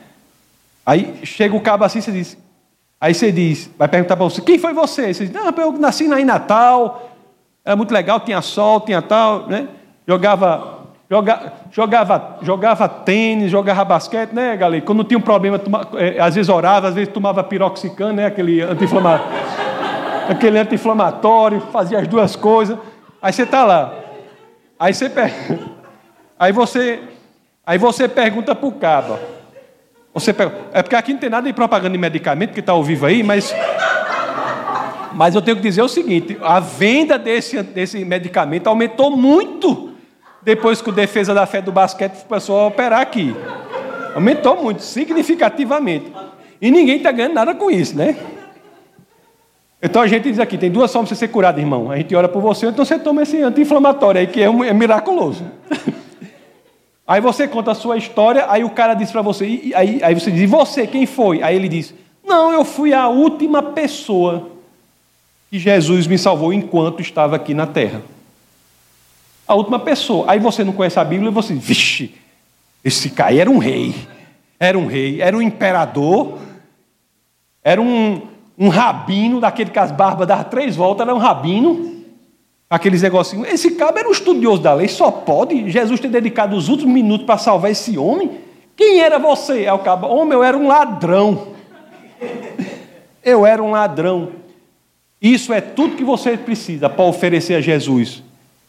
aí 0.90 1.20
chega 1.24 1.56
o 1.56 1.62
cabo 1.62 1.84
assim, 1.84 2.02
você 2.02 2.12
diz, 2.12 2.38
aí 3.00 3.14
você 3.14 3.32
diz, 3.32 3.70
vai 3.78 3.88
perguntar 3.88 4.16
para 4.16 4.26
você, 4.26 4.42
quem 4.42 4.58
foi 4.58 4.74
você? 4.74 5.14
Você 5.14 5.28
diz, 5.28 5.34
não, 5.34 5.50
eu 5.50 5.72
nasci 5.74 6.06
em 6.06 6.26
Natal, 6.26 7.12
era 7.64 7.76
muito 7.76 7.94
legal, 7.94 8.20
tinha 8.20 8.42
sol, 8.42 8.82
tinha 8.82 9.02
tal, 9.02 9.48
né? 9.48 9.68
Jogava, 10.08 10.80
joga, 11.08 11.54
jogava, 11.72 12.38
jogava 12.42 12.90
tênis, 12.90 13.52
jogava 13.52 13.86
basquete, 13.86 14.34
né, 14.34 14.58
galera? 14.58 14.84
Quando 14.84 15.04
tinha 15.04 15.20
um 15.20 15.22
problema, 15.22 15.60
toma, 15.60 15.88
é, 15.94 16.20
às 16.20 16.34
vezes 16.34 16.50
orava, 16.50 16.88
às 16.88 16.96
vezes 16.96 17.14
tomava 17.14 17.44
piroxicano, 17.44 18.14
né? 18.14 18.26
Aquele 18.26 18.62
anti-inflamatório, 18.62 19.36
aquele 20.28 20.58
anti-inflamatório, 20.58 21.62
fazia 21.72 22.00
as 22.00 22.08
duas 22.08 22.36
coisas. 22.36 22.76
Aí 23.22 23.32
você 23.32 23.44
está 23.44 23.64
lá. 23.64 23.94
Aí 24.80 24.94
você. 24.94 25.10
Aí 26.40 26.54
você, 26.54 27.02
aí 27.66 27.78
você 27.78 28.08
pergunta 28.08 28.56
para 28.56 28.66
o 28.66 28.72
cabo. 28.72 29.20
Você 30.20 30.34
pergunta, 30.34 30.62
é 30.74 30.82
porque 30.82 30.96
aqui 30.96 31.14
não 31.14 31.20
tem 31.20 31.30
nada 31.30 31.48
de 31.48 31.54
propaganda 31.54 31.92
de 31.92 31.98
medicamento 31.98 32.54
que 32.54 32.60
está 32.60 32.72
ao 32.72 32.84
vivo 32.84 33.06
aí, 33.06 33.24
mas. 33.24 33.54
Mas 35.14 35.36
eu 35.36 35.42
tenho 35.42 35.58
que 35.58 35.64
dizer 35.64 35.82
o 35.82 35.88
seguinte: 35.88 36.38
a 36.42 36.60
venda 36.60 37.18
desse, 37.18 37.62
desse 37.62 38.04
medicamento 38.06 38.68
aumentou 38.68 39.16
muito 39.16 39.90
depois 40.42 40.82
que 40.82 40.90
o 40.90 40.94
Defesa 40.94 41.34
da 41.34 41.46
Fé 41.46 41.62
do 41.62 41.72
Basquete 41.72 42.24
começou 42.26 42.60
a 42.60 42.68
operar 42.68 43.02
aqui. 43.02 43.36
Aumentou 44.16 44.62
muito, 44.62 44.82
significativamente. 44.82 46.12
E 46.62 46.72
ninguém 46.72 46.98
está 46.98 47.12
ganhando 47.12 47.34
nada 47.34 47.56
com 47.56 47.72
isso, 47.72 47.96
né? 47.96 48.18
Então 49.82 50.02
a 50.02 50.08
gente 50.08 50.30
diz 50.30 50.40
aqui: 50.40 50.58
tem 50.58 50.70
duas 50.70 50.92
formas 50.92 51.10
de 51.10 51.16
você 51.16 51.26
ser 51.26 51.32
curado, 51.32 51.60
irmão. 51.60 51.92
A 51.92 51.98
gente 51.98 52.14
ora 52.16 52.28
por 52.28 52.42
você, 52.42 52.68
então 52.68 52.84
você 52.84 53.00
toma 53.00 53.24
esse 53.24 53.42
anti-inflamatório 53.42 54.20
aí, 54.20 54.28
que 54.28 54.42
é, 54.42 54.46
é 54.46 54.74
miraculoso. 54.74 55.46
Aí 57.10 57.20
você 57.20 57.48
conta 57.48 57.72
a 57.72 57.76
sua 57.76 57.98
história, 57.98 58.46
aí 58.48 58.64
o 58.64 58.70
cara 58.70 58.94
diz 58.94 59.12
para 59.12 59.24
você, 59.24 59.48
e, 59.48 59.74
aí, 59.74 60.00
aí 60.04 60.14
você 60.14 60.30
diz, 60.30 60.42
e 60.42 60.46
você, 60.46 60.86
quem 60.86 61.08
foi? 61.08 61.42
Aí 61.42 61.56
ele 61.56 61.68
diz, 61.68 61.92
não, 62.24 62.54
eu 62.54 62.64
fui 62.64 62.94
a 62.94 63.08
última 63.08 63.64
pessoa 63.64 64.52
que 65.50 65.58
Jesus 65.58 66.06
me 66.06 66.20
salvou 66.20 66.54
enquanto 66.54 67.02
estava 67.02 67.36
aqui 67.36 67.56
na 67.56 67.66
terra. 67.66 68.04
A 69.48 69.56
última 69.56 69.80
pessoa. 69.80 70.30
Aí 70.30 70.38
você 70.38 70.64
não 70.64 70.72
conhece 70.72 71.00
a 71.00 71.04
Bíblia 71.04 71.32
e 71.32 71.34
você 71.34 71.56
vixe, 71.56 72.14
esse 72.86 73.10
cara 73.10 73.34
era 73.34 73.50
um 73.50 73.58
rei. 73.58 73.96
Era 74.60 74.78
um 74.78 74.86
rei, 74.86 75.20
era 75.20 75.36
um 75.36 75.42
imperador, 75.42 76.38
era 77.64 77.82
um, 77.82 78.22
um 78.56 78.70
rabino, 78.70 79.40
daquele 79.40 79.72
que 79.72 79.80
as 79.80 79.92
barbas 79.92 80.28
davam 80.28 80.44
três 80.44 80.76
voltas, 80.76 81.08
era 81.08 81.16
um 81.16 81.20
rabino. 81.20 81.99
Aqueles 82.70 83.02
negocinhos. 83.02 83.48
Esse 83.48 83.72
cabo 83.72 83.98
era 83.98 84.08
um 84.08 84.12
estudioso 84.12 84.62
da 84.62 84.74
lei, 84.74 84.88
só 84.88 85.10
pode 85.10 85.72
Jesus 85.72 86.00
ter 86.00 86.10
dedicado 86.10 86.56
os 86.56 86.70
últimos 86.70 86.94
minutos 86.94 87.26
para 87.26 87.40
salvar 87.40 87.72
esse 87.72 87.98
homem? 87.98 88.32
Quem 88.78 89.00
era 89.00 89.18
você? 89.18 89.64
É 89.64 89.74
o 89.74 89.80
cabo. 89.80 90.08
Homem, 90.08 90.34
eu 90.34 90.44
era 90.44 90.56
um 90.56 90.68
ladrão. 90.68 91.48
Eu 93.24 93.46
era 93.46 93.62
um 93.62 93.72
ladrão. 93.72 94.30
Isso 95.20 95.52
é 95.52 95.60
tudo 95.60 95.96
que 95.96 96.04
você 96.04 96.38
precisa 96.38 96.88
para 96.90 97.04
oferecer 97.04 97.56
a 97.56 97.62
Jesus, 97.62 98.24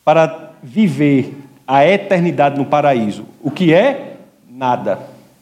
para 0.05 0.51
viver 0.63 1.37
a 1.67 1.87
eternidade 1.87 2.59
no 2.59 2.65
paraíso. 2.65 3.27
O 3.43 3.51
que 3.51 3.73
é? 3.73 4.17
Nada. 4.49 4.99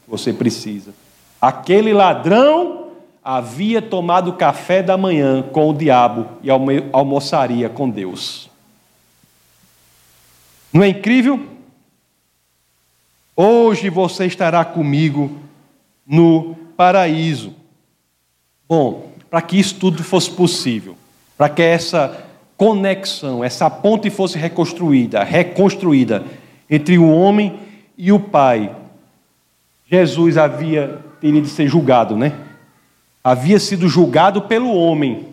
Você 0.06 0.32
precisa. 0.32 0.92
Aquele 1.40 1.92
ladrão 1.92 2.88
havia 3.24 3.80
tomado 3.80 4.32
café 4.32 4.82
da 4.82 4.96
manhã 4.96 5.42
com 5.42 5.70
o 5.70 5.74
diabo 5.74 6.26
e 6.42 6.48
almoçaria 6.92 7.68
com 7.68 7.88
Deus. 7.88 8.47
Não 10.72 10.82
é 10.82 10.88
incrível? 10.88 11.40
Hoje 13.34 13.88
você 13.88 14.26
estará 14.26 14.64
comigo 14.64 15.30
no 16.06 16.54
paraíso. 16.76 17.54
Bom, 18.68 19.12
para 19.30 19.40
que 19.40 19.58
isso 19.58 19.76
tudo 19.76 20.02
fosse 20.02 20.30
possível, 20.30 20.96
para 21.36 21.48
que 21.48 21.62
essa 21.62 22.24
conexão, 22.56 23.42
essa 23.42 23.70
ponte 23.70 24.10
fosse 24.10 24.36
reconstruída, 24.36 25.22
reconstruída 25.22 26.24
entre 26.68 26.98
o 26.98 27.10
homem 27.10 27.60
e 27.96 28.10
o 28.12 28.20
Pai, 28.20 28.74
Jesus 29.86 30.36
havia 30.36 31.02
teria 31.20 31.40
de 31.40 31.48
ser 31.48 31.66
julgado, 31.66 32.16
né? 32.16 32.32
Havia 33.24 33.58
sido 33.58 33.88
julgado 33.88 34.42
pelo 34.42 34.72
homem, 34.72 35.28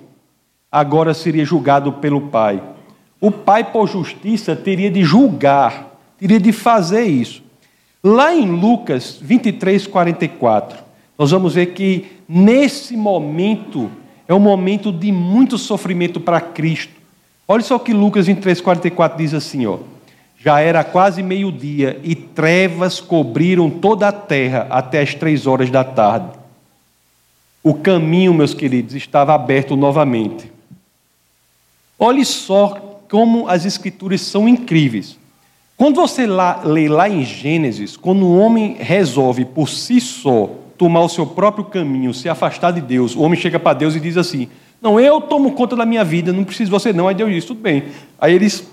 agora 0.72 1.14
seria 1.14 1.46
julgado 1.46 1.94
pelo 1.94 2.22
Pai 2.30 2.62
o 3.26 3.32
pai, 3.32 3.64
por 3.64 3.88
justiça, 3.88 4.56
teria 4.56 4.92
de 4.92 5.04
julgar, 5.04 5.98
teria 6.16 6.40
de 6.40 6.52
fazer 6.52 7.06
isso. 7.06 7.42
Lá 8.04 8.36
em 8.36 8.48
Lucas 8.48 9.18
23, 9.20 9.88
44, 9.88 10.78
nós 11.18 11.32
vamos 11.32 11.56
ver 11.56 11.74
que 11.74 12.06
nesse 12.30 12.96
momento 12.96 13.90
é 14.28 14.34
um 14.36 14.40
momento 14.40 14.92
de 14.92 15.12
muito 15.12 15.58
sofrimento 15.58 16.20
para 16.20 16.40
Cristo. 16.40 16.94
Olha 17.48 17.64
só 17.64 17.80
que 17.80 17.94
Lucas 17.94 18.28
23, 18.28 18.62
44 18.62 19.18
diz 19.18 19.34
assim: 19.34 19.66
ó. 19.66 19.80
Já 20.38 20.60
era 20.60 20.84
quase 20.84 21.24
meio-dia 21.24 22.00
e 22.04 22.14
trevas 22.14 23.00
cobriram 23.00 23.72
toda 23.72 24.08
a 24.08 24.12
terra 24.12 24.68
até 24.70 25.02
as 25.02 25.16
três 25.16 25.48
horas 25.48 25.72
da 25.72 25.84
tarde. 25.84 26.30
O 27.64 27.74
caminho, 27.74 28.36
meus 28.36 28.54
queridos, 28.54 28.94
estava 28.94 29.34
aberto 29.34 29.76
novamente. 29.76 30.52
Olhe 31.98 32.24
só 32.24 32.95
como 33.10 33.48
as 33.48 33.66
escrituras 33.66 34.22
são 34.22 34.48
incríveis. 34.48 35.18
Quando 35.78 35.96
você 35.96 36.26
lá, 36.26 36.62
lê 36.64 36.88
lá 36.88 37.10
em 37.10 37.24
Gênesis, 37.24 37.98
quando 37.98 38.26
o 38.26 38.38
homem 38.38 38.78
resolve 38.80 39.44
por 39.44 39.68
si 39.70 40.00
só 40.00 40.50
tomar 40.78 41.02
o 41.02 41.10
seu 41.10 41.26
próprio 41.26 41.66
caminho, 41.66 42.14
se 42.14 42.30
afastar 42.30 42.72
de 42.72 42.82
Deus, 42.82 43.16
o 43.16 43.22
homem 43.22 43.40
chega 43.40 43.60
para 43.60 43.78
Deus 43.78 43.96
e 43.96 44.00
diz 44.00 44.16
assim: 44.18 44.48
Não, 44.82 45.00
eu 45.00 45.20
tomo 45.20 45.52
conta 45.52 45.76
da 45.76 45.86
minha 45.86 46.04
vida, 46.04 46.32
não 46.32 46.44
preciso 46.44 46.66
de 46.66 46.72
você 46.72 46.94
não. 46.94 47.08
Aí 47.08 47.16
Deus 47.16 47.32
diz: 47.32 47.46
Tudo 47.46 47.60
bem. 47.60 47.84
Aí 48.20 48.34
eles, 48.34 48.66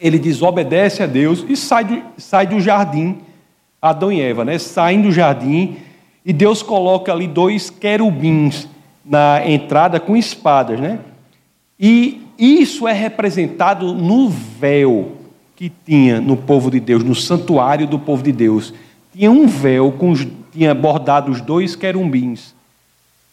ele 0.00 0.18
desobedece 0.18 1.02
a 1.02 1.06
Deus 1.06 1.44
e 1.48 1.56
sai 1.56 1.84
do, 1.84 2.02
sai 2.18 2.46
do 2.46 2.60
jardim, 2.60 3.18
Adão 3.80 4.10
e 4.10 4.20
Eva, 4.20 4.44
né? 4.44 4.58
saem 4.58 5.00
do 5.00 5.12
jardim 5.12 5.76
e 6.24 6.32
Deus 6.32 6.62
coloca 6.62 7.12
ali 7.12 7.26
dois 7.26 7.70
querubins 7.70 8.68
na 9.04 9.42
entrada 9.46 9.98
com 9.98 10.16
espadas, 10.16 10.78
né? 10.78 10.98
E 11.78 12.20
isso 12.40 12.88
é 12.88 12.92
representado 12.92 13.92
no 13.92 14.28
véu 14.28 15.12
que 15.54 15.70
tinha 15.84 16.20
no 16.20 16.38
povo 16.38 16.70
de 16.70 16.80
Deus, 16.80 17.04
no 17.04 17.14
santuário 17.14 17.86
do 17.86 17.98
povo 17.98 18.22
de 18.22 18.32
Deus. 18.32 18.72
Tinha 19.12 19.30
um 19.30 19.46
véu 19.46 19.92
com 19.92 20.14
tinha 20.50 20.74
bordado 20.74 21.30
os 21.30 21.40
dois 21.40 21.76
querumbins 21.76 22.54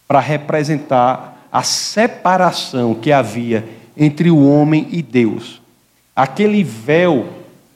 para 0.08 0.20
representar 0.20 1.48
a 1.52 1.63
separação 1.63 2.93
que 2.93 3.12
havia 3.12 3.67
entre 3.96 4.30
o 4.30 4.46
homem 4.46 4.88
e 4.91 5.02
Deus. 5.02 5.62
Aquele 6.15 6.63
véu 6.63 7.28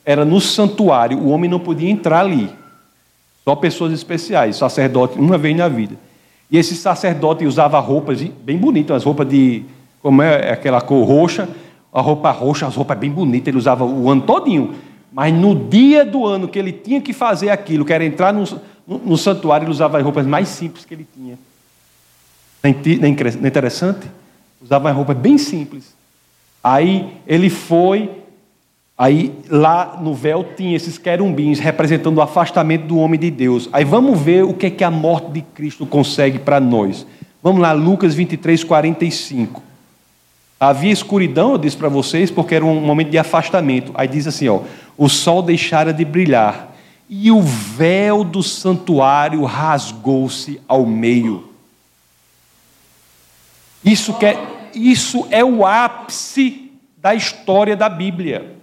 era 0.05 0.25
no 0.25 0.41
santuário, 0.41 1.17
o 1.17 1.29
homem 1.29 1.49
não 1.49 1.59
podia 1.59 1.89
entrar 1.89 2.19
ali. 2.19 2.49
Só 3.43 3.55
pessoas 3.55 3.93
especiais, 3.93 4.57
sacerdote 4.57 5.17
uma 5.17 5.37
vez 5.37 5.55
na 5.55 5.67
vida. 5.67 5.95
E 6.49 6.57
esse 6.57 6.75
sacerdote 6.75 7.45
usava 7.45 7.79
roupas 7.79 8.21
bem 8.21 8.57
bonitas, 8.57 8.97
as 8.97 9.03
roupas 9.03 9.27
de 9.27 9.63
como 10.01 10.21
é 10.21 10.51
aquela 10.51 10.81
cor 10.81 11.07
roxa, 11.07 11.47
a 11.93 12.01
roupa 12.01 12.31
roxa, 12.31 12.65
as 12.65 12.75
roupas 12.75 12.97
bem 12.97 13.09
bonitas, 13.09 13.47
ele 13.47 13.57
usava 13.57 13.85
o 13.85 14.09
ano 14.09 14.21
todinho. 14.21 14.73
Mas 15.11 15.33
no 15.33 15.53
dia 15.53 16.05
do 16.05 16.25
ano 16.25 16.47
que 16.47 16.57
ele 16.57 16.71
tinha 16.71 17.01
que 17.01 17.11
fazer 17.11 17.49
aquilo, 17.49 17.83
que 17.83 17.91
era 17.91 18.03
entrar 18.03 18.33
no, 18.33 18.43
no, 18.87 18.97
no 18.99 19.17
santuário, 19.17 19.65
ele 19.65 19.71
usava 19.71 19.97
as 19.97 20.03
roupas 20.03 20.25
mais 20.25 20.47
simples 20.47 20.85
que 20.85 20.93
ele 20.93 21.05
tinha. 21.13 21.37
Não 22.63 23.07
é 23.07 23.47
interessante? 23.47 24.07
Usava 24.61 24.89
as 24.89 24.95
roupas 24.95 25.17
bem 25.17 25.37
simples. 25.37 25.93
Aí 26.63 27.17
ele 27.27 27.49
foi, 27.49 28.09
aí 28.97 29.33
lá 29.49 29.99
no 30.01 30.13
véu 30.13 30.45
tinha 30.55 30.75
esses 30.75 30.97
querumbins 30.97 31.59
representando 31.59 32.17
o 32.17 32.21
afastamento 32.21 32.85
do 32.85 32.97
homem 32.97 33.19
de 33.19 33.31
Deus. 33.31 33.67
Aí 33.73 33.83
vamos 33.83 34.19
ver 34.19 34.43
o 34.43 34.53
que, 34.53 34.67
é 34.67 34.69
que 34.69 34.83
a 34.83 34.91
morte 34.91 35.31
de 35.31 35.41
Cristo 35.41 35.85
consegue 35.85 36.39
para 36.39 36.59
nós. 36.59 37.05
Vamos 37.43 37.59
lá, 37.61 37.71
Lucas 37.71 38.13
23, 38.13 38.63
45. 38.63 39.70
Havia 40.61 40.91
escuridão, 40.91 41.53
eu 41.53 41.57
disse 41.57 41.75
para 41.75 41.89
vocês, 41.89 42.29
porque 42.29 42.53
era 42.53 42.63
um 42.63 42.79
momento 42.79 43.09
de 43.09 43.17
afastamento. 43.17 43.91
Aí 43.95 44.07
diz 44.07 44.27
assim: 44.27 44.47
ó, 44.47 44.61
o 44.95 45.09
sol 45.09 45.41
deixara 45.41 45.91
de 45.91 46.05
brilhar, 46.05 46.75
e 47.09 47.31
o 47.31 47.41
véu 47.41 48.23
do 48.23 48.43
santuário 48.43 49.43
rasgou-se 49.43 50.61
ao 50.67 50.85
meio. 50.85 51.49
Isso, 53.83 54.13
quer, 54.13 54.37
isso 54.75 55.27
é 55.31 55.43
o 55.43 55.65
ápice 55.65 56.71
da 56.95 57.15
história 57.15 57.75
da 57.75 57.89
Bíblia. 57.89 58.55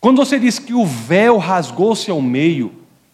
Quando 0.00 0.24
você 0.24 0.38
diz 0.38 0.58
que 0.58 0.72
o 0.72 0.86
véu 0.86 1.36
rasgou-se 1.36 2.10
ao 2.10 2.22
meio, 2.22 2.72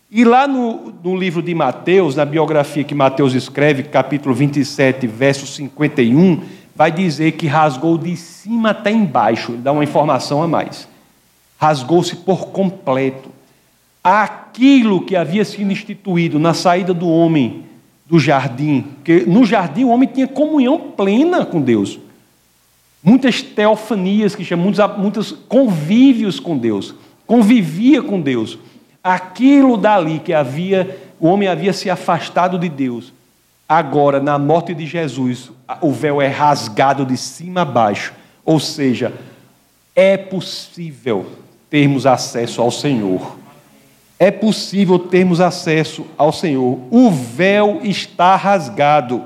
e 0.09 0.25
lá 0.25 0.47
no, 0.47 0.93
no, 1.03 1.17
livro 1.17 1.43
de 1.43 1.55
Mateus, 1.57 2.15
na 2.15 2.25
biografia 2.25 2.85
que 2.85 2.95
Mateus 2.95 3.35
escreve, 3.35 3.83
capítulo 3.83 4.33
27, 4.33 5.09
verso 5.09 5.45
51, 5.45 6.41
vai 6.81 6.91
dizer 6.91 7.33
que 7.33 7.47
rasgou 7.47 7.99
de 7.99 8.17
cima 8.17 8.71
até 8.71 8.91
embaixo, 8.91 9.53
ele 9.53 9.61
dá 9.61 9.71
uma 9.71 9.85
informação 9.85 10.43
a 10.43 10.49
mais. 10.49 10.89
Rasgou-se 11.59 12.17
por 12.17 12.47
completo. 12.47 13.29
Aquilo 14.03 15.03
que 15.03 15.15
havia 15.15 15.45
sido 15.45 15.71
instituído 15.71 16.39
na 16.39 16.55
saída 16.55 16.95
do 16.95 17.07
homem 17.07 17.67
do 18.07 18.19
jardim, 18.19 18.81
porque 18.95 19.25
no 19.27 19.45
jardim 19.45 19.85
o 19.85 19.91
homem 19.91 20.09
tinha 20.09 20.27
comunhão 20.27 20.79
plena 20.97 21.45
com 21.45 21.61
Deus. 21.61 21.99
Muitas 23.03 23.43
teofanias, 23.43 24.35
que 24.35 24.43
chamam, 24.43 24.65
muitos, 24.65 24.97
muitos 24.97 25.33
convívios 25.33 26.41
com 26.41 26.57
Deus, 26.57 26.95
convivia 27.27 28.01
com 28.01 28.19
Deus. 28.19 28.59
Aquilo 29.05 29.77
dali 29.77 30.19
que 30.19 30.33
havia, 30.33 30.99
o 31.21 31.27
homem 31.27 31.47
havia 31.47 31.75
se 31.75 31.91
afastado 31.91 32.59
de 32.59 32.71
Deus, 32.71 33.13
Agora, 33.71 34.19
na 34.19 34.37
morte 34.37 34.75
de 34.75 34.85
Jesus, 34.85 35.53
o 35.81 35.93
véu 35.93 36.21
é 36.21 36.27
rasgado 36.27 37.07
de 37.07 37.17
cima 37.17 37.61
a 37.61 37.65
baixo. 37.65 38.13
Ou 38.45 38.59
seja, 38.59 39.15
é 39.95 40.17
possível 40.17 41.25
termos 41.71 42.05
acesso 42.05 42.61
ao 42.61 42.73
Senhor. 42.73 43.39
É 44.19 44.29
possível 44.29 44.99
termos 44.99 45.41
acesso 45.41 46.05
ao 46.19 46.33
Senhor. 46.33 46.81
O 46.91 47.13
véu 47.13 47.79
está 47.85 48.35
rasgado. 48.35 49.23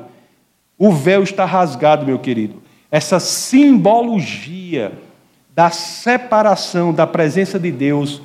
O 0.76 0.92
véu 0.92 1.22
está 1.22 1.46
rasgado, 1.46 2.04
meu 2.04 2.18
querido. 2.18 2.62
Essa 2.90 3.18
simbologia 3.18 4.92
da 5.54 5.70
separação 5.70 6.92
da 6.92 7.06
presença 7.06 7.58
de 7.58 7.72
Deus 7.72 8.20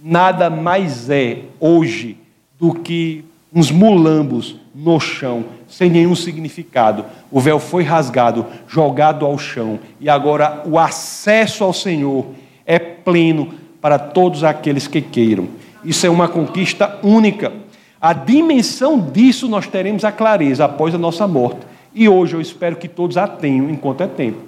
nada 0.00 0.48
mais 0.48 1.10
é 1.10 1.42
hoje 1.60 2.16
do 2.58 2.72
que 2.72 3.22
uns 3.52 3.70
mulambos 3.70 4.56
no 4.74 5.00
chão, 5.00 5.44
sem 5.66 5.90
nenhum 5.90 6.14
significado. 6.14 7.04
O 7.30 7.40
véu 7.40 7.58
foi 7.58 7.82
rasgado, 7.82 8.46
jogado 8.66 9.24
ao 9.26 9.38
chão, 9.38 9.78
e 10.00 10.08
agora 10.08 10.62
o 10.66 10.78
acesso 10.78 11.64
ao 11.64 11.72
Senhor 11.72 12.26
é 12.66 12.78
pleno 12.78 13.54
para 13.80 13.98
todos 13.98 14.44
aqueles 14.44 14.86
que 14.86 15.00
queiram. 15.00 15.48
Isso 15.84 16.06
é 16.06 16.10
uma 16.10 16.28
conquista 16.28 16.98
única. 17.02 17.52
A 18.00 18.12
dimensão 18.12 19.00
disso 19.00 19.48
nós 19.48 19.66
teremos 19.66 20.04
a 20.04 20.12
clareza 20.12 20.64
após 20.64 20.94
a 20.94 20.98
nossa 20.98 21.26
morte. 21.26 21.60
E 21.94 22.08
hoje 22.08 22.34
eu 22.34 22.40
espero 22.40 22.76
que 22.76 22.86
todos 22.86 23.16
a 23.16 23.26
tenham 23.26 23.70
enquanto 23.70 24.02
é 24.02 24.06
tempo, 24.06 24.38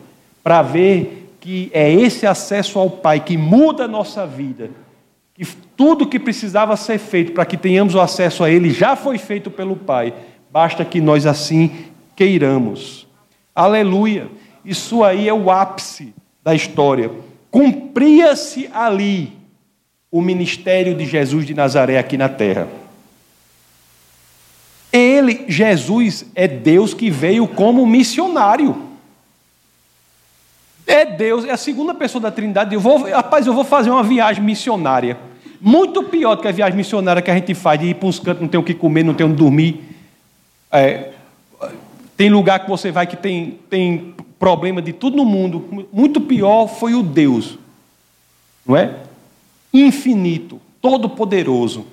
para 0.42 0.62
ver 0.62 1.34
que 1.40 1.70
é 1.72 1.90
esse 1.90 2.26
acesso 2.26 2.78
ao 2.78 2.90
Pai 2.90 3.20
que 3.20 3.36
muda 3.36 3.84
a 3.84 3.88
nossa 3.88 4.26
vida 4.26 4.70
que 5.40 5.56
tudo 5.74 6.06
que 6.06 6.18
precisava 6.18 6.76
ser 6.76 6.98
feito 6.98 7.32
para 7.32 7.46
que 7.46 7.56
tenhamos 7.56 7.94
o 7.94 8.00
acesso 8.00 8.44
a 8.44 8.50
Ele 8.50 8.70
já 8.70 8.94
foi 8.94 9.16
feito 9.16 9.50
pelo 9.50 9.74
Pai, 9.74 10.12
basta 10.52 10.84
que 10.84 11.00
nós 11.00 11.24
assim 11.24 11.86
queiramos. 12.14 13.06
Aleluia! 13.54 14.28
Isso 14.62 15.02
aí 15.02 15.26
é 15.26 15.32
o 15.32 15.50
ápice 15.50 16.12
da 16.44 16.54
história. 16.54 17.10
Cumpria-se 17.50 18.68
ali 18.70 19.32
o 20.10 20.20
ministério 20.20 20.94
de 20.94 21.06
Jesus 21.06 21.46
de 21.46 21.54
Nazaré 21.54 21.98
aqui 21.98 22.18
na 22.18 22.28
terra. 22.28 22.68
Ele, 24.92 25.46
Jesus, 25.48 26.26
é 26.34 26.46
Deus 26.46 26.92
que 26.92 27.10
veio 27.10 27.48
como 27.48 27.86
missionário. 27.86 28.89
É 30.90 31.04
Deus, 31.04 31.44
é 31.44 31.52
a 31.52 31.56
segunda 31.56 31.94
pessoa 31.94 32.20
da 32.20 32.32
Trindade. 32.32 32.74
Eu 32.74 32.80
vou, 32.80 33.08
rapaz, 33.08 33.46
eu 33.46 33.54
vou 33.54 33.62
fazer 33.62 33.90
uma 33.90 34.02
viagem 34.02 34.42
missionária. 34.42 35.16
Muito 35.60 36.02
pior 36.02 36.34
do 36.34 36.42
que 36.42 36.48
a 36.48 36.52
viagem 36.52 36.76
missionária 36.76 37.22
que 37.22 37.30
a 37.30 37.34
gente 37.34 37.54
faz, 37.54 37.78
de 37.78 37.86
ir 37.86 37.94
para 37.94 38.08
uns 38.08 38.18
cantos, 38.18 38.42
não 38.42 38.48
tem 38.48 38.58
o 38.58 38.62
que 38.64 38.74
comer, 38.74 39.04
não 39.04 39.14
tem 39.14 39.24
onde 39.24 39.36
dormir. 39.36 39.84
É, 40.72 41.12
tem 42.16 42.28
lugar 42.28 42.58
que 42.58 42.68
você 42.68 42.90
vai 42.90 43.06
que 43.06 43.16
tem, 43.16 43.60
tem 43.70 44.16
problema 44.36 44.82
de 44.82 44.92
tudo 44.92 45.16
no 45.16 45.24
mundo. 45.24 45.86
Muito 45.92 46.20
pior 46.20 46.66
foi 46.66 46.92
o 46.92 47.04
Deus, 47.04 47.56
não 48.66 48.76
é? 48.76 48.96
Infinito, 49.72 50.60
todo-poderoso, 50.82 51.86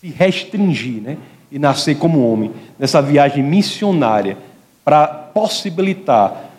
se 0.00 0.08
restringir, 0.08 1.00
né? 1.00 1.16
E 1.48 1.60
nascer 1.60 1.96
como 1.96 2.28
homem, 2.28 2.50
nessa 2.76 3.00
viagem 3.00 3.44
missionária, 3.44 4.36
para 4.84 5.06
possibilitar 5.06 6.49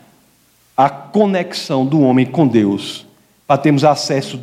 a 0.75 0.89
conexão 0.89 1.85
do 1.85 2.01
homem 2.01 2.25
com 2.25 2.47
Deus 2.47 3.05
para 3.47 3.57
termos 3.57 3.83
acesso 3.83 4.39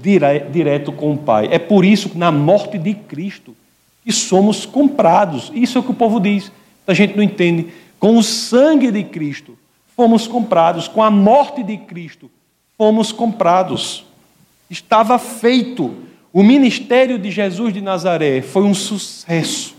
direto 0.53 0.93
com 0.93 1.13
o 1.13 1.17
Pai. 1.17 1.49
É 1.51 1.59
por 1.59 1.85
isso 1.85 2.11
que 2.11 2.19
na 2.19 2.31
morte 2.31 2.77
de 2.77 2.93
Cristo 2.93 3.57
que 4.05 4.13
somos 4.13 4.67
comprados. 4.67 5.51
Isso 5.55 5.79
é 5.79 5.81
o 5.81 5.85
que 5.85 5.91
o 5.91 5.95
povo 5.95 6.21
diz. 6.21 6.53
A 6.87 6.95
gente 6.95 7.17
não 7.17 7.23
entende. 7.23 7.69
Com 7.99 8.17
o 8.17 8.23
sangue 8.23 8.91
de 8.91 9.05
Cristo 9.05 9.59
fomos 9.97 10.27
comprados, 10.27 10.87
com 10.87 11.03
a 11.03 11.11
morte 11.11 11.63
de 11.63 11.77
Cristo 11.77 12.31
fomos 12.77 13.13
comprados. 13.13 14.07
Estava 14.71 15.19
feito. 15.19 15.95
O 16.33 16.43
ministério 16.43 17.19
de 17.19 17.31
Jesus 17.31 17.75
de 17.75 17.81
Nazaré 17.81 18.43
foi 18.43 18.63
um 18.63 18.75
sucesso. 18.75 19.75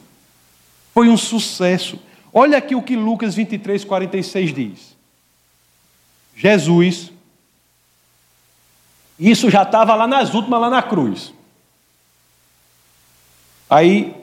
Foi 0.93 1.07
um 1.07 1.17
sucesso. 1.17 1.99
Olha 2.33 2.57
aqui 2.57 2.75
o 2.75 2.81
que 2.81 2.95
Lucas 2.95 3.35
23, 3.35 3.83
46 3.83 4.53
diz. 4.53 4.98
Jesus 6.41 7.12
isso 9.19 9.49
já 9.49 9.63
estava 9.63 9.93
lá 9.95 10.08
nas 10.08 10.34
últimas, 10.34 10.62
lá 10.62 10.69
na 10.69 10.82
cruz. 10.82 11.34
Aí, 13.69 14.15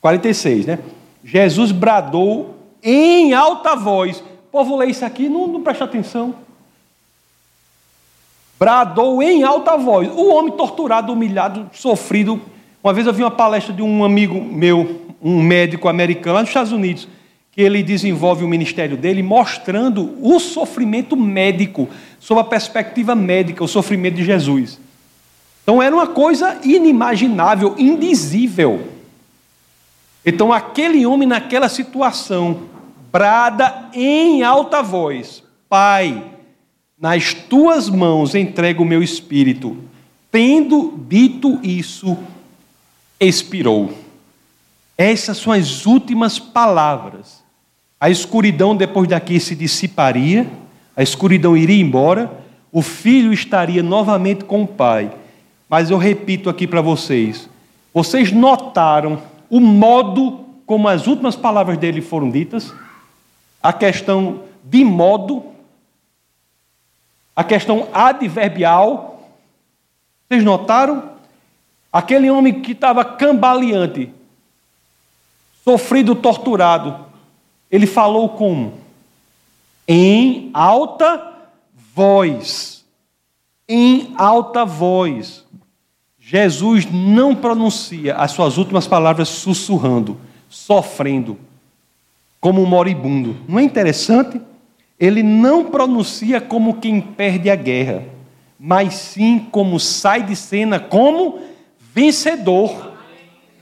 46, 0.00 0.66
né? 0.66 0.78
Jesus 1.24 1.70
bradou 1.70 2.56
em 2.82 3.32
alta 3.32 3.76
voz. 3.76 4.22
Povo 4.50 4.76
lê 4.76 4.86
isso 4.86 5.04
aqui, 5.04 5.28
não, 5.28 5.46
não 5.46 5.62
presta 5.62 5.84
atenção. 5.84 6.34
Bradou 8.58 9.22
em 9.22 9.44
alta 9.44 9.76
voz. 9.76 10.08
O 10.08 10.34
homem 10.34 10.52
torturado, 10.56 11.12
humilhado, 11.12 11.70
sofrido. 11.72 12.42
Uma 12.82 12.92
vez 12.92 13.06
eu 13.06 13.12
vi 13.12 13.22
uma 13.22 13.30
palestra 13.30 13.72
de 13.72 13.80
um 13.80 14.04
amigo 14.04 14.42
meu, 14.42 15.02
um 15.22 15.40
médico 15.40 15.88
americano, 15.88 16.34
lá 16.34 16.40
nos 16.40 16.50
Estados 16.50 16.72
Unidos, 16.72 17.06
que 17.52 17.60
ele 17.60 17.82
desenvolve 17.82 18.44
o 18.44 18.48
ministério 18.48 18.96
dele 18.96 19.22
mostrando 19.22 20.16
o 20.22 20.40
sofrimento 20.40 21.14
médico, 21.14 21.86
sob 22.18 22.40
a 22.40 22.44
perspectiva 22.44 23.14
médica, 23.14 23.62
o 23.62 23.68
sofrimento 23.68 24.16
de 24.16 24.24
Jesus. 24.24 24.80
Então 25.62 25.80
era 25.82 25.94
uma 25.94 26.06
coisa 26.06 26.58
inimaginável, 26.64 27.74
indizível. 27.78 28.88
Então 30.24 30.50
aquele 30.50 31.04
homem 31.04 31.28
naquela 31.28 31.68
situação 31.68 32.62
brada 33.12 33.90
em 33.92 34.42
alta 34.42 34.82
voz: 34.82 35.44
Pai, 35.68 36.24
nas 36.98 37.34
tuas 37.34 37.90
mãos 37.90 38.34
entrego 38.34 38.82
o 38.82 38.86
meu 38.86 39.02
espírito. 39.02 39.76
Tendo 40.30 40.98
dito 41.06 41.60
isso, 41.62 42.16
expirou. 43.20 43.92
Essas 44.96 45.36
são 45.36 45.52
as 45.52 45.84
últimas 45.84 46.38
palavras 46.38 47.41
a 48.02 48.10
escuridão 48.10 48.74
depois 48.74 49.08
daqui 49.08 49.38
se 49.38 49.54
dissiparia, 49.54 50.50
a 50.96 51.04
escuridão 51.04 51.56
iria 51.56 51.80
embora, 51.80 52.32
o 52.72 52.82
filho 52.82 53.32
estaria 53.32 53.80
novamente 53.80 54.44
com 54.44 54.64
o 54.64 54.66
pai. 54.66 55.12
Mas 55.68 55.88
eu 55.88 55.96
repito 55.96 56.50
aqui 56.50 56.66
para 56.66 56.80
vocês: 56.80 57.48
vocês 57.94 58.32
notaram 58.32 59.22
o 59.48 59.60
modo 59.60 60.44
como 60.66 60.88
as 60.88 61.06
últimas 61.06 61.36
palavras 61.36 61.78
dele 61.78 62.00
foram 62.00 62.28
ditas? 62.28 62.74
A 63.62 63.72
questão 63.72 64.42
de 64.64 64.82
modo, 64.84 65.44
a 67.36 67.44
questão 67.44 67.86
adverbial. 67.94 69.30
Vocês 70.28 70.42
notaram? 70.42 71.08
Aquele 71.92 72.28
homem 72.28 72.62
que 72.62 72.72
estava 72.72 73.04
cambaleante, 73.04 74.12
sofrido, 75.62 76.16
torturado, 76.16 77.11
ele 77.72 77.86
falou 77.86 78.28
como? 78.28 78.74
Em 79.88 80.50
alta 80.52 81.32
voz. 81.94 82.84
Em 83.66 84.12
alta 84.18 84.66
voz. 84.66 85.42
Jesus 86.20 86.86
não 86.92 87.34
pronuncia 87.34 88.14
as 88.16 88.32
suas 88.32 88.58
últimas 88.58 88.86
palavras 88.86 89.28
sussurrando, 89.30 90.20
sofrendo. 90.50 91.38
como 92.38 92.60
um 92.60 92.66
moribundo. 92.66 93.36
Não 93.48 93.58
é 93.58 93.62
interessante? 93.62 94.40
Ele 94.98 95.22
não 95.22 95.66
pronuncia 95.66 96.40
como 96.40 96.80
quem 96.80 97.00
perde 97.00 97.48
a 97.48 97.54
guerra, 97.54 98.04
mas 98.58 98.94
sim 98.94 99.46
como 99.50 99.78
sai 99.78 100.24
de 100.24 100.34
cena 100.34 100.80
como 100.80 101.40
vencedor, 101.94 102.92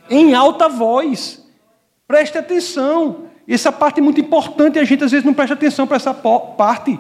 em 0.09 0.35
alta 0.35 0.69
voz. 0.69 1.47
Preste 2.09 2.39
atenção. 2.39 3.30
Essa 3.53 3.73
parte 3.73 3.99
é 3.99 4.03
muito 4.03 4.21
importante 4.21 4.77
e 4.77 4.79
a 4.79 4.85
gente 4.85 5.03
às 5.03 5.11
vezes 5.11 5.27
não 5.27 5.35
presta 5.35 5.55
atenção 5.55 5.87
para 5.87 5.97
essa 5.97 6.15
parte. 6.15 6.99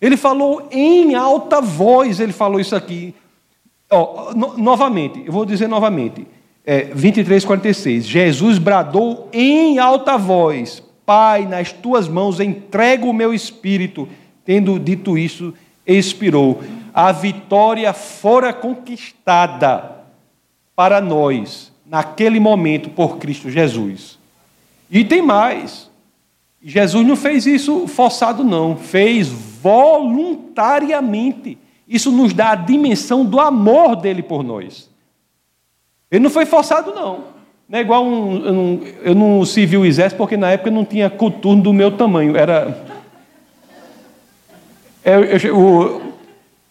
Ele 0.00 0.16
falou 0.16 0.66
em 0.70 1.14
alta 1.14 1.60
voz, 1.60 2.20
ele 2.20 2.32
falou 2.32 2.58
isso 2.58 2.74
aqui. 2.74 3.14
Oh, 3.90 4.32
no, 4.34 4.56
novamente, 4.56 5.22
eu 5.26 5.32
vou 5.32 5.44
dizer 5.44 5.68
novamente. 5.68 6.26
É, 6.64 6.84
23, 6.94 7.44
46. 7.44 8.06
Jesus 8.06 8.56
bradou 8.56 9.28
em 9.30 9.78
alta 9.78 10.16
voz: 10.16 10.82
Pai, 11.04 11.44
nas 11.44 11.70
tuas 11.70 12.08
mãos 12.08 12.40
entrego 12.40 13.08
o 13.08 13.12
meu 13.12 13.34
espírito. 13.34 14.08
Tendo 14.42 14.78
dito 14.78 15.18
isso, 15.18 15.52
expirou. 15.86 16.62
A 16.94 17.12
vitória 17.12 17.92
fora 17.92 18.52
conquistada 18.54 19.98
para 20.74 20.98
nós, 21.00 21.70
naquele 21.84 22.40
momento, 22.40 22.88
por 22.88 23.18
Cristo 23.18 23.50
Jesus. 23.50 24.18
E 24.90 25.04
tem 25.04 25.20
mais. 25.20 25.89
Jesus 26.62 27.06
não 27.06 27.16
fez 27.16 27.46
isso 27.46 27.88
forçado, 27.88 28.44
não. 28.44 28.76
Fez 28.76 29.28
voluntariamente. 29.28 31.56
Isso 31.88 32.12
nos 32.12 32.34
dá 32.34 32.50
a 32.50 32.54
dimensão 32.54 33.24
do 33.24 33.40
amor 33.40 33.96
dele 33.96 34.22
por 34.22 34.44
nós. 34.44 34.90
Ele 36.10 36.22
não 36.22 36.30
foi 36.30 36.44
forçado, 36.44 36.92
não. 36.94 37.30
Não 37.68 37.78
é 37.78 37.82
igual 37.82 38.04
um. 38.04 38.44
Eu 38.44 38.52
não, 38.52 38.80
eu 39.02 39.14
não 39.14 39.46
servi 39.46 39.76
o 39.76 39.86
exército 39.86 40.18
porque 40.18 40.36
na 40.36 40.50
época 40.50 40.70
não 40.70 40.84
tinha 40.84 41.08
coturno 41.08 41.62
do 41.62 41.72
meu 41.72 41.96
tamanho. 41.96 42.36
Era. 42.36 42.90
Eu, 45.02 45.24
eu, 45.24 45.38
eu, 45.38 46.02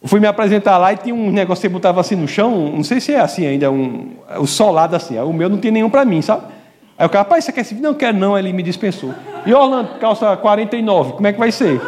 eu, 0.02 0.08
fui 0.08 0.20
me 0.20 0.28
apresentar 0.28 0.78
lá 0.78 0.94
e 0.94 0.98
tinha 0.98 1.16
um 1.16 1.32
negócio 1.32 1.62
que 1.62 1.68
você 1.68 1.74
botava 1.74 2.00
assim 2.02 2.16
no 2.16 2.28
chão. 2.28 2.74
Não 2.76 2.84
sei 2.84 3.00
se 3.00 3.14
é 3.14 3.20
assim 3.20 3.46
ainda, 3.46 3.72
um, 3.72 4.12
o 4.40 4.46
solado 4.46 4.96
assim. 4.96 5.18
O 5.18 5.34
meu 5.34 5.50
não 5.50 5.58
tem 5.58 5.72
nenhum 5.72 5.90
para 5.90 6.06
mim, 6.06 6.22
sabe? 6.22 6.59
Aí 7.00 7.06
o 7.06 7.10
cara, 7.10 7.24
rapaz, 7.24 7.46
você 7.46 7.54
quer 7.54 7.64
servir? 7.64 7.82
Não 7.82 7.94
quero, 7.94 8.18
não. 8.18 8.38
Ele 8.38 8.52
me 8.52 8.62
dispensou. 8.62 9.16
E 9.46 9.54
Orlando, 9.54 9.98
calça 10.00 10.36
49, 10.36 11.14
como 11.14 11.28
é 11.28 11.32
que 11.32 11.40
vai 11.40 11.50
ser? 11.50 11.82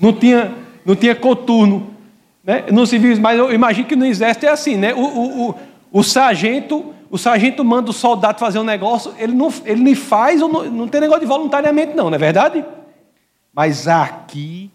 Não 0.00 0.10
tinha, 0.10 0.50
não 0.82 0.96
tinha 0.96 1.14
coturno. 1.14 1.90
Né? 2.42 2.64
Não 2.72 2.86
se 2.86 2.96
viu, 2.96 3.20
mas 3.20 3.38
eu 3.38 3.52
imagino 3.52 3.86
que 3.86 3.94
no 3.94 4.06
exército 4.06 4.46
é 4.46 4.48
assim, 4.48 4.78
né? 4.78 4.94
O, 4.94 5.00
o, 5.00 5.50
o, 5.50 5.54
o 5.92 6.02
sargento, 6.02 6.94
o 7.10 7.18
sargento 7.18 7.62
manda 7.62 7.90
o 7.90 7.92
soldado 7.92 8.38
fazer 8.40 8.58
um 8.58 8.64
negócio, 8.64 9.12
ele 9.18 9.34
não, 9.34 9.52
ele 9.66 9.82
nem 9.82 9.94
faz, 9.94 10.40
não, 10.40 10.48
não 10.48 10.88
tem 10.88 11.00
negócio 11.00 11.20
de 11.20 11.26
voluntariamente, 11.26 11.94
não, 11.94 12.08
não 12.08 12.16
é 12.16 12.18
verdade? 12.18 12.64
Mas 13.54 13.86
aqui 13.86 14.70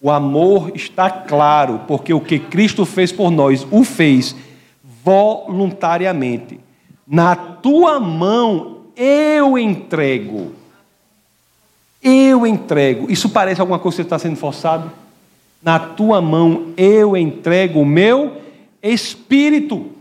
o 0.00 0.12
amor 0.12 0.70
está 0.76 1.10
claro, 1.10 1.80
porque 1.88 2.14
o 2.14 2.20
que 2.20 2.38
Cristo 2.38 2.86
fez 2.86 3.10
por 3.10 3.32
nós, 3.32 3.66
o 3.68 3.82
fez 3.82 4.36
voluntariamente. 5.04 6.60
Na 7.06 7.34
tua 7.34 7.98
mão 7.98 8.82
eu 8.96 9.58
entrego. 9.58 10.52
Eu 12.02 12.46
entrego. 12.46 13.10
Isso 13.10 13.28
parece 13.28 13.60
alguma 13.60 13.78
coisa 13.78 13.96
que 13.96 14.02
você 14.02 14.06
está 14.06 14.18
sendo 14.18 14.36
forçado? 14.36 14.90
Na 15.62 15.78
tua 15.78 16.20
mão 16.20 16.72
eu 16.76 17.16
entrego 17.16 17.80
o 17.80 17.86
meu 17.86 18.40
espírito. 18.82 19.92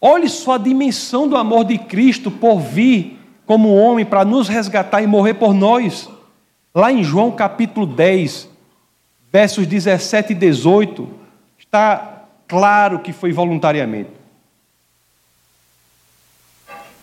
Olhe 0.00 0.28
só 0.28 0.54
a 0.54 0.58
dimensão 0.58 1.28
do 1.28 1.36
amor 1.36 1.64
de 1.64 1.78
Cristo 1.78 2.30
por 2.30 2.60
vir 2.60 3.18
como 3.46 3.74
homem 3.74 4.04
para 4.04 4.24
nos 4.24 4.48
resgatar 4.48 5.02
e 5.02 5.06
morrer 5.06 5.34
por 5.34 5.54
nós. 5.54 6.08
Lá 6.74 6.92
em 6.92 7.02
João 7.02 7.30
capítulo 7.30 7.86
10, 7.86 8.48
versos 9.32 9.66
17 9.66 10.32
e 10.32 10.36
18, 10.36 11.08
está 11.58 12.24
claro 12.46 12.98
que 13.00 13.12
foi 13.12 13.32
voluntariamente. 13.32 14.17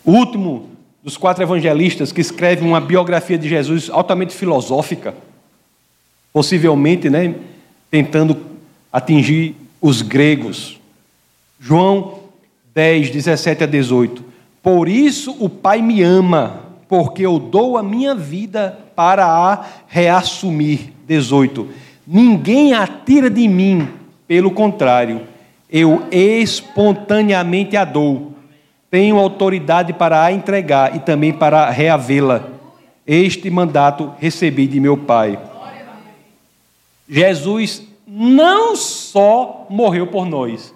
O 0.05 0.11
último 0.11 0.69
dos 1.03 1.17
quatro 1.17 1.43
evangelistas 1.43 2.11
que 2.11 2.21
escreve 2.21 2.63
uma 2.63 2.79
biografia 2.79 3.37
de 3.37 3.49
Jesus 3.49 3.89
altamente 3.89 4.35
filosófica, 4.35 5.15
possivelmente 6.31 7.09
né, 7.09 7.33
tentando 7.89 8.37
atingir 8.93 9.55
os 9.81 10.01
gregos. 10.01 10.79
João 11.59 12.19
10, 12.73 13.09
17 13.09 13.63
a 13.63 13.67
18. 13.67 14.23
Por 14.61 14.87
isso 14.87 15.35
o 15.39 15.49
Pai 15.49 15.81
me 15.81 16.01
ama, 16.01 16.61
porque 16.87 17.25
eu 17.25 17.39
dou 17.39 17.77
a 17.77 17.83
minha 17.83 18.13
vida 18.13 18.77
para 18.95 19.25
a 19.25 19.65
reassumir. 19.87 20.93
18. 21.07 21.67
Ninguém 22.05 22.73
a 22.73 22.85
tira 22.87 23.29
de 23.29 23.47
mim, 23.47 23.87
pelo 24.27 24.51
contrário, 24.51 25.21
eu 25.69 26.03
espontaneamente 26.11 27.77
a 27.77 27.85
dou 27.85 28.34
tenho 28.95 29.17
autoridade 29.17 29.91
para 29.91 30.23
a 30.23 30.31
entregar 30.31 30.95
e 30.95 30.99
também 30.99 31.33
para 31.33 31.69
reavê-la. 31.69 32.45
Este 33.05 33.49
mandato 33.49 34.13
recebi 34.19 34.67
de 34.67 34.79
meu 34.79 34.95
Pai. 34.95 35.37
Jesus 37.05 37.85
não 38.07 38.73
só 38.77 39.67
morreu 39.69 40.07
por 40.07 40.25
nós, 40.25 40.73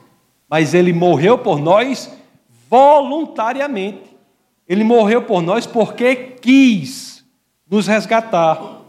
mas 0.50 0.74
ele 0.74 0.92
morreu 0.92 1.38
por 1.38 1.62
nós 1.62 2.12
voluntariamente. 2.70 4.14
Ele 4.68 4.84
morreu 4.84 5.22
por 5.22 5.42
nós 5.42 5.66
porque 5.66 6.14
quis 6.42 7.24
nos 7.72 7.88
resgatar. 7.88 8.82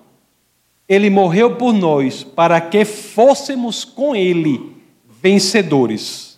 Ele 0.88 1.08
morreu 1.08 1.54
por 1.54 1.72
nós 1.72 2.24
para 2.24 2.60
que 2.60 2.84
fôssemos 2.84 3.84
com 3.84 4.16
ele 4.16 4.74
vencedores. 5.22 6.29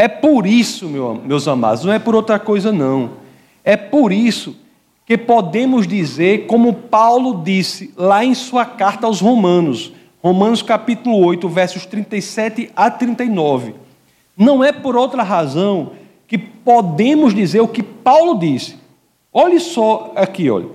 É 0.00 0.06
por 0.06 0.46
isso, 0.46 0.86
meus 0.86 1.48
amados, 1.48 1.84
não 1.84 1.92
é 1.92 1.98
por 1.98 2.14
outra 2.14 2.38
coisa, 2.38 2.70
não. 2.70 3.14
É 3.64 3.76
por 3.76 4.12
isso 4.12 4.54
que 5.04 5.18
podemos 5.18 5.88
dizer, 5.88 6.46
como 6.46 6.72
Paulo 6.72 7.42
disse 7.42 7.92
lá 7.96 8.24
em 8.24 8.32
sua 8.32 8.64
carta 8.64 9.08
aos 9.08 9.20
Romanos, 9.20 9.92
Romanos 10.22 10.62
capítulo 10.62 11.18
8, 11.26 11.48
versos 11.48 11.84
37 11.84 12.70
a 12.76 12.88
39. 12.88 13.74
Não 14.36 14.62
é 14.62 14.70
por 14.70 14.94
outra 14.94 15.24
razão 15.24 15.90
que 16.28 16.38
podemos 16.38 17.34
dizer 17.34 17.60
o 17.60 17.66
que 17.66 17.82
Paulo 17.82 18.38
disse. 18.38 18.76
Olhe 19.32 19.58
só 19.58 20.12
aqui, 20.14 20.48
olha. 20.48 20.68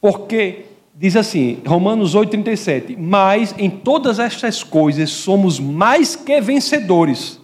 Porque 0.00 0.64
diz 0.92 1.14
assim, 1.14 1.58
Romanos 1.64 2.16
8, 2.16 2.28
37. 2.28 2.96
Mas 2.98 3.54
em 3.56 3.70
todas 3.70 4.18
estas 4.18 4.64
coisas 4.64 5.10
somos 5.10 5.60
mais 5.60 6.16
que 6.16 6.40
vencedores 6.40 7.43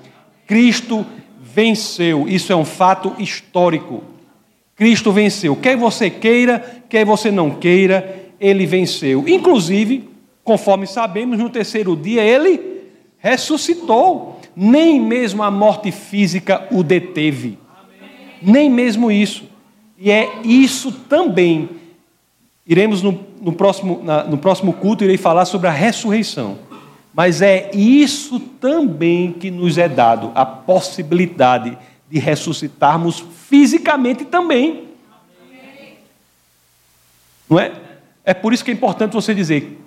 Cristo 0.51 1.05
venceu. 1.41 2.27
Isso 2.27 2.51
é 2.51 2.55
um 2.57 2.65
fato 2.65 3.15
histórico. 3.17 4.03
Cristo 4.75 5.09
venceu. 5.09 5.55
Quer 5.55 5.77
você 5.77 6.09
queira, 6.09 6.83
quer 6.89 7.05
você 7.05 7.31
não 7.31 7.51
queira, 7.51 8.33
ele 8.37 8.65
venceu. 8.65 9.23
Inclusive, 9.29 10.09
conforme 10.43 10.85
sabemos, 10.85 11.39
no 11.39 11.49
terceiro 11.49 11.95
dia 11.95 12.21
ele 12.21 12.81
ressuscitou. 13.17 14.41
Nem 14.53 14.99
mesmo 14.99 15.41
a 15.41 15.49
morte 15.49 15.89
física 15.89 16.67
o 16.69 16.83
deteve. 16.83 17.57
Nem 18.41 18.69
mesmo 18.69 19.09
isso. 19.09 19.45
E 19.97 20.11
é 20.11 20.29
isso 20.43 20.91
também. 20.91 21.69
Iremos 22.67 23.01
no, 23.01 23.17
no, 23.41 23.53
próximo, 23.53 24.01
na, 24.03 24.25
no 24.25 24.37
próximo 24.37 24.73
culto, 24.73 25.05
irei 25.05 25.15
falar 25.15 25.45
sobre 25.45 25.69
a 25.69 25.71
ressurreição. 25.71 26.57
Mas 27.13 27.41
é 27.41 27.69
isso 27.75 28.39
também 28.39 29.33
que 29.33 29.51
nos 29.51 29.77
é 29.77 29.89
dado, 29.89 30.31
a 30.33 30.45
possibilidade 30.45 31.77
de 32.09 32.19
ressuscitarmos 32.19 33.23
fisicamente 33.49 34.25
também. 34.25 34.87
Não 37.49 37.59
é? 37.59 37.73
É 38.23 38.33
por 38.33 38.53
isso 38.53 38.63
que 38.63 38.71
é 38.71 38.73
importante 38.73 39.13
você 39.13 39.33
dizer: 39.33 39.77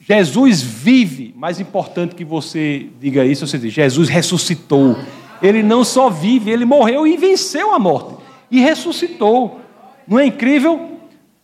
Jesus 0.00 0.62
vive. 0.62 1.34
Mais 1.36 1.58
importante 1.58 2.14
que 2.14 2.24
você 2.24 2.86
diga 3.00 3.24
isso, 3.24 3.46
você 3.46 3.58
diz: 3.58 3.72
Jesus 3.72 4.08
ressuscitou. 4.08 4.96
Ele 5.42 5.62
não 5.62 5.82
só 5.84 6.10
vive, 6.10 6.50
ele 6.50 6.64
morreu 6.64 7.06
e 7.06 7.16
venceu 7.16 7.74
a 7.74 7.78
morte. 7.78 8.14
E 8.50 8.60
ressuscitou. 8.60 9.60
Não 10.06 10.18
é 10.18 10.26
incrível? 10.26 10.98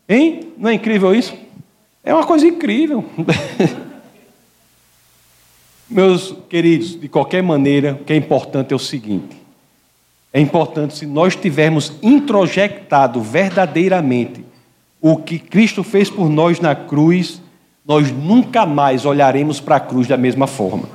Hein? 0.08 0.52
Não 0.58 0.70
é 0.70 0.74
incrível 0.74 1.14
isso? 1.14 1.34
É 2.04 2.14
uma 2.14 2.24
coisa 2.24 2.46
incrível. 2.46 3.04
Meus 5.88 6.34
queridos, 6.48 7.00
de 7.00 7.08
qualquer 7.08 7.42
maneira, 7.42 7.92
o 7.92 8.04
que 8.04 8.12
é 8.12 8.16
importante 8.16 8.72
é 8.72 8.76
o 8.76 8.78
seguinte: 8.78 9.36
é 10.32 10.40
importante 10.40 10.96
se 10.96 11.06
nós 11.06 11.36
tivermos 11.36 11.92
introjectado 12.02 13.20
verdadeiramente 13.20 14.44
o 15.00 15.16
que 15.16 15.38
Cristo 15.38 15.84
fez 15.84 16.10
por 16.10 16.28
nós 16.28 16.58
na 16.58 16.74
cruz, 16.74 17.40
nós 17.86 18.10
nunca 18.10 18.66
mais 18.66 19.04
olharemos 19.04 19.60
para 19.60 19.76
a 19.76 19.80
cruz 19.80 20.08
da 20.08 20.16
mesma 20.16 20.48
forma. 20.48 20.88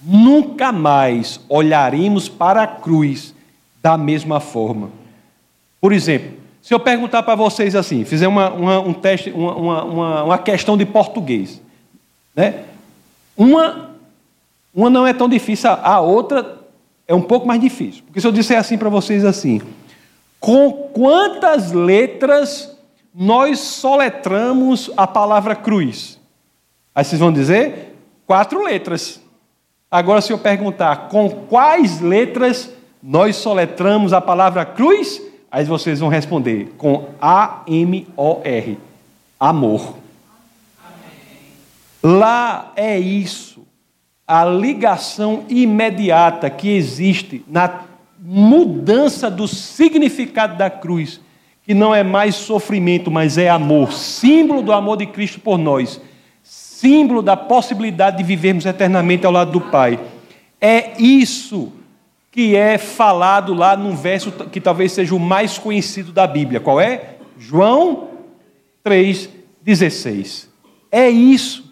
Nunca 0.00 0.70
mais 0.70 1.40
olharemos 1.48 2.28
para 2.28 2.62
a 2.62 2.66
cruz 2.66 3.34
da 3.82 3.98
mesma 3.98 4.38
forma. 4.38 4.90
Por 5.80 5.92
exemplo, 5.92 6.30
se 6.62 6.72
eu 6.72 6.78
perguntar 6.78 7.24
para 7.24 7.34
vocês 7.34 7.74
assim, 7.74 8.04
fizer 8.04 8.28
uma, 8.28 8.50
uma 8.50 8.80
um 8.80 8.92
teste, 8.92 9.30
uma, 9.30 9.84
uma, 9.84 10.24
uma 10.24 10.38
questão 10.38 10.76
de 10.76 10.86
português, 10.86 11.60
né? 12.34 12.64
Uma, 13.36 13.90
uma 14.74 14.88
não 14.88 15.06
é 15.06 15.12
tão 15.12 15.28
difícil, 15.28 15.70
a 15.70 16.00
outra 16.00 16.58
é 17.06 17.14
um 17.14 17.22
pouco 17.22 17.46
mais 17.46 17.60
difícil. 17.60 18.02
Porque 18.04 18.20
se 18.20 18.26
eu 18.26 18.32
disser 18.32 18.58
assim 18.58 18.78
para 18.78 18.88
vocês 18.88 19.24
assim, 19.24 19.60
com 20.40 20.72
quantas 20.92 21.72
letras 21.72 22.76
nós 23.14 23.58
soletramos 23.58 24.90
a 24.96 25.06
palavra 25.06 25.54
cruz? 25.54 26.18
Aí 26.94 27.04
vocês 27.04 27.20
vão 27.20 27.32
dizer 27.32 27.94
quatro 28.26 28.62
letras. 28.62 29.20
Agora, 29.90 30.20
se 30.20 30.32
eu 30.32 30.38
perguntar 30.38 31.08
com 31.08 31.28
quais 31.30 32.00
letras 32.00 32.70
nós 33.02 33.36
soletramos 33.36 34.12
a 34.12 34.20
palavra 34.20 34.64
cruz, 34.64 35.22
aí 35.50 35.64
vocês 35.64 36.00
vão 36.00 36.08
responder 36.08 36.74
com 36.76 37.08
A-M-O-R 37.20 38.78
amor. 39.38 39.94
Lá 42.06 42.72
é 42.76 42.96
isso, 42.96 43.66
a 44.24 44.44
ligação 44.44 45.44
imediata 45.48 46.48
que 46.48 46.68
existe 46.68 47.44
na 47.48 47.80
mudança 48.20 49.28
do 49.28 49.48
significado 49.48 50.56
da 50.56 50.70
cruz, 50.70 51.20
que 51.64 51.74
não 51.74 51.92
é 51.92 52.04
mais 52.04 52.36
sofrimento, 52.36 53.10
mas 53.10 53.36
é 53.36 53.50
amor, 53.50 53.92
símbolo 53.92 54.62
do 54.62 54.72
amor 54.72 54.98
de 54.98 55.06
Cristo 55.06 55.40
por 55.40 55.58
nós, 55.58 56.00
símbolo 56.44 57.22
da 57.22 57.36
possibilidade 57.36 58.18
de 58.18 58.22
vivermos 58.22 58.66
eternamente 58.66 59.26
ao 59.26 59.32
lado 59.32 59.50
do 59.50 59.60
Pai. 59.60 59.98
É 60.60 60.92
isso 61.02 61.72
que 62.30 62.54
é 62.54 62.78
falado 62.78 63.52
lá 63.52 63.76
num 63.76 63.96
verso 63.96 64.30
que 64.30 64.60
talvez 64.60 64.92
seja 64.92 65.12
o 65.12 65.18
mais 65.18 65.58
conhecido 65.58 66.12
da 66.12 66.24
Bíblia. 66.24 66.60
Qual 66.60 66.80
é? 66.80 67.16
João 67.36 68.10
3,16. 68.84 70.46
É 70.92 71.10
isso 71.10 71.65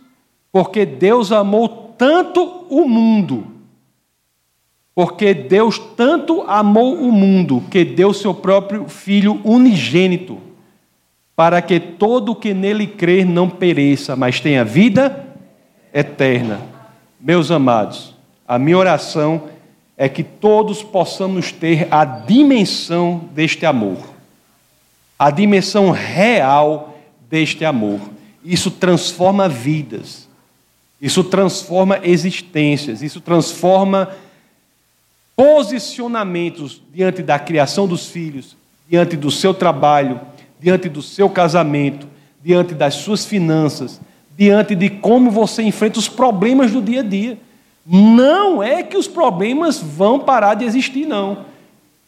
porque 0.54 0.86
Deus 0.86 1.32
amou 1.32 1.68
tanto 1.98 2.64
o 2.70 2.88
mundo, 2.88 3.44
porque 4.94 5.34
Deus 5.34 5.80
tanto 5.96 6.42
amou 6.42 6.94
o 6.94 7.10
mundo, 7.10 7.60
que 7.72 7.84
deu 7.84 8.14
seu 8.14 8.32
próprio 8.32 8.88
Filho 8.88 9.40
unigênito, 9.42 10.38
para 11.34 11.60
que 11.60 11.80
todo 11.80 12.30
o 12.30 12.36
que 12.36 12.54
nele 12.54 12.86
crer 12.86 13.26
não 13.26 13.50
pereça, 13.50 14.14
mas 14.14 14.38
tenha 14.38 14.64
vida 14.64 15.26
eterna. 15.92 16.60
Meus 17.18 17.50
amados, 17.50 18.14
a 18.46 18.56
minha 18.56 18.78
oração 18.78 19.48
é 19.96 20.08
que 20.08 20.22
todos 20.22 20.84
possamos 20.84 21.50
ter 21.50 21.88
a 21.90 22.04
dimensão 22.04 23.22
deste 23.34 23.66
amor, 23.66 23.98
a 25.18 25.32
dimensão 25.32 25.90
real 25.90 26.96
deste 27.28 27.64
amor. 27.64 27.98
Isso 28.44 28.70
transforma 28.70 29.48
vidas. 29.48 30.23
Isso 31.00 31.24
transforma 31.24 32.00
existências, 32.02 33.02
isso 33.02 33.20
transforma 33.20 34.10
posicionamentos 35.36 36.80
diante 36.92 37.22
da 37.22 37.38
criação 37.38 37.86
dos 37.86 38.06
filhos, 38.06 38.56
diante 38.88 39.16
do 39.16 39.30
seu 39.30 39.52
trabalho, 39.52 40.20
diante 40.60 40.88
do 40.88 41.02
seu 41.02 41.28
casamento, 41.28 42.06
diante 42.42 42.74
das 42.74 42.94
suas 42.94 43.24
finanças, 43.24 44.00
diante 44.36 44.74
de 44.74 44.88
como 44.88 45.30
você 45.30 45.62
enfrenta 45.62 45.98
os 45.98 46.08
problemas 46.08 46.70
do 46.72 46.80
dia 46.80 47.00
a 47.00 47.04
dia. 47.04 47.38
Não 47.86 48.62
é 48.62 48.82
que 48.82 48.96
os 48.96 49.06
problemas 49.06 49.80
vão 49.80 50.20
parar 50.20 50.54
de 50.54 50.64
existir, 50.64 51.06
não. 51.06 51.44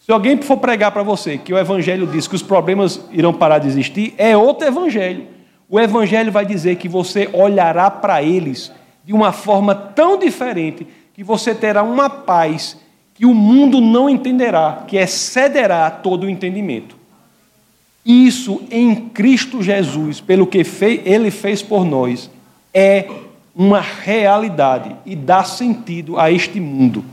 Se 0.01 0.12
alguém 0.12 0.40
for 0.40 0.57
pregar 0.59 0.92
para 0.92 1.03
você 1.03 1.37
que 1.37 1.53
o 1.53 1.59
Evangelho 1.59 2.07
diz 2.07 2.29
que 2.29 2.35
os 2.35 2.42
problemas 2.42 3.01
irão 3.11 3.33
parar 3.33 3.59
de 3.59 3.66
existir, 3.66 4.14
é 4.16 4.37
outro 4.37 4.66
Evangelho. 4.66 5.27
O 5.68 5.81
Evangelho 5.81 6.31
vai 6.31 6.46
dizer 6.46 6.76
que 6.76 6.88
você 6.88 7.29
olhará 7.33 7.90
para 7.90 8.22
eles 8.22 8.70
de 9.05 9.12
uma 9.12 9.33
forma 9.33 9.74
tão 9.74 10.18
diferente 10.18 10.87
que 11.14 11.24
você 11.24 11.55
terá 11.55 11.83
uma 11.83 12.09
paz 12.09 12.76
que 13.14 13.24
o 13.24 13.35
mundo 13.35 13.81
não 13.81 14.11
entenderá, 14.11 14.85
que 14.87 14.96
excederá 14.96 15.90
todo 15.90 16.24
o 16.24 16.31
entendimento. 16.31 16.96
Isso 18.05 18.62
em 18.70 18.94
Cristo 19.09 19.62
Jesus, 19.62 20.20
pelo 20.20 20.46
que 20.46 20.62
ele 21.05 21.31
fez 21.31 21.62
por 21.62 21.85
nós, 21.85 22.31
é 22.72 23.09
uma 23.55 23.81
realidade 23.81 24.94
e 25.07 25.16
dá 25.16 25.42
sentido 25.42 26.18
a 26.18 26.31
este 26.31 26.61
mundo. 26.61 27.05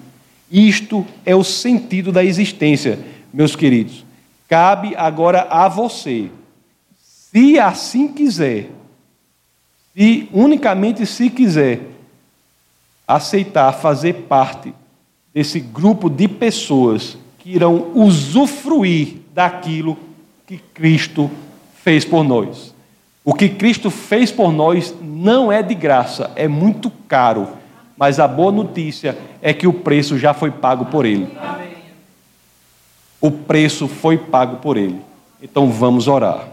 Isto 0.51 1.05
é 1.25 1.35
o 1.35 1.43
sentido 1.43 2.11
da 2.11 2.23
existência, 2.23 2.99
meus 3.33 3.55
queridos. 3.55 4.05
Cabe 4.47 4.93
agora 4.95 5.47
a 5.49 5.67
você, 5.69 6.29
se 7.33 7.57
assim 7.57 8.07
quiser, 8.07 8.69
se 9.95 10.29
unicamente 10.31 11.03
se 11.03 11.31
quiser 11.31 11.81
aceitar 13.07 13.71
fazer 13.73 14.13
parte 14.29 14.71
desse 15.33 15.59
grupo 15.59 16.11
de 16.11 16.27
pessoas 16.27 17.17
que 17.39 17.49
irão 17.49 17.91
usufruir 17.95 19.17
daquilo 19.33 19.97
que 20.45 20.57
Cristo 20.57 21.29
fez 21.83 22.05
por 22.05 22.23
nós. 22.23 22.71
O 23.25 23.33
que 23.33 23.49
Cristo 23.49 23.89
fez 23.89 24.31
por 24.31 24.51
nós 24.51 24.93
não 25.01 25.51
é 25.51 25.63
de 25.63 25.73
graça, 25.73 26.31
é 26.35 26.47
muito 26.47 26.91
caro, 27.07 27.47
mas 27.97 28.19
a 28.19 28.27
boa 28.27 28.51
notícia 28.51 29.17
é 29.41 29.53
que 29.53 29.65
o 29.65 29.73
preço 29.73 30.19
já 30.19 30.35
foi 30.35 30.51
pago 30.51 30.85
por 30.85 31.03
Ele. 31.03 31.27
O 33.19 33.31
preço 33.31 33.87
foi 33.87 34.17
pago 34.17 34.57
por 34.57 34.77
Ele. 34.77 35.01
Então 35.41 35.71
vamos 35.71 36.07
orar. 36.07 36.52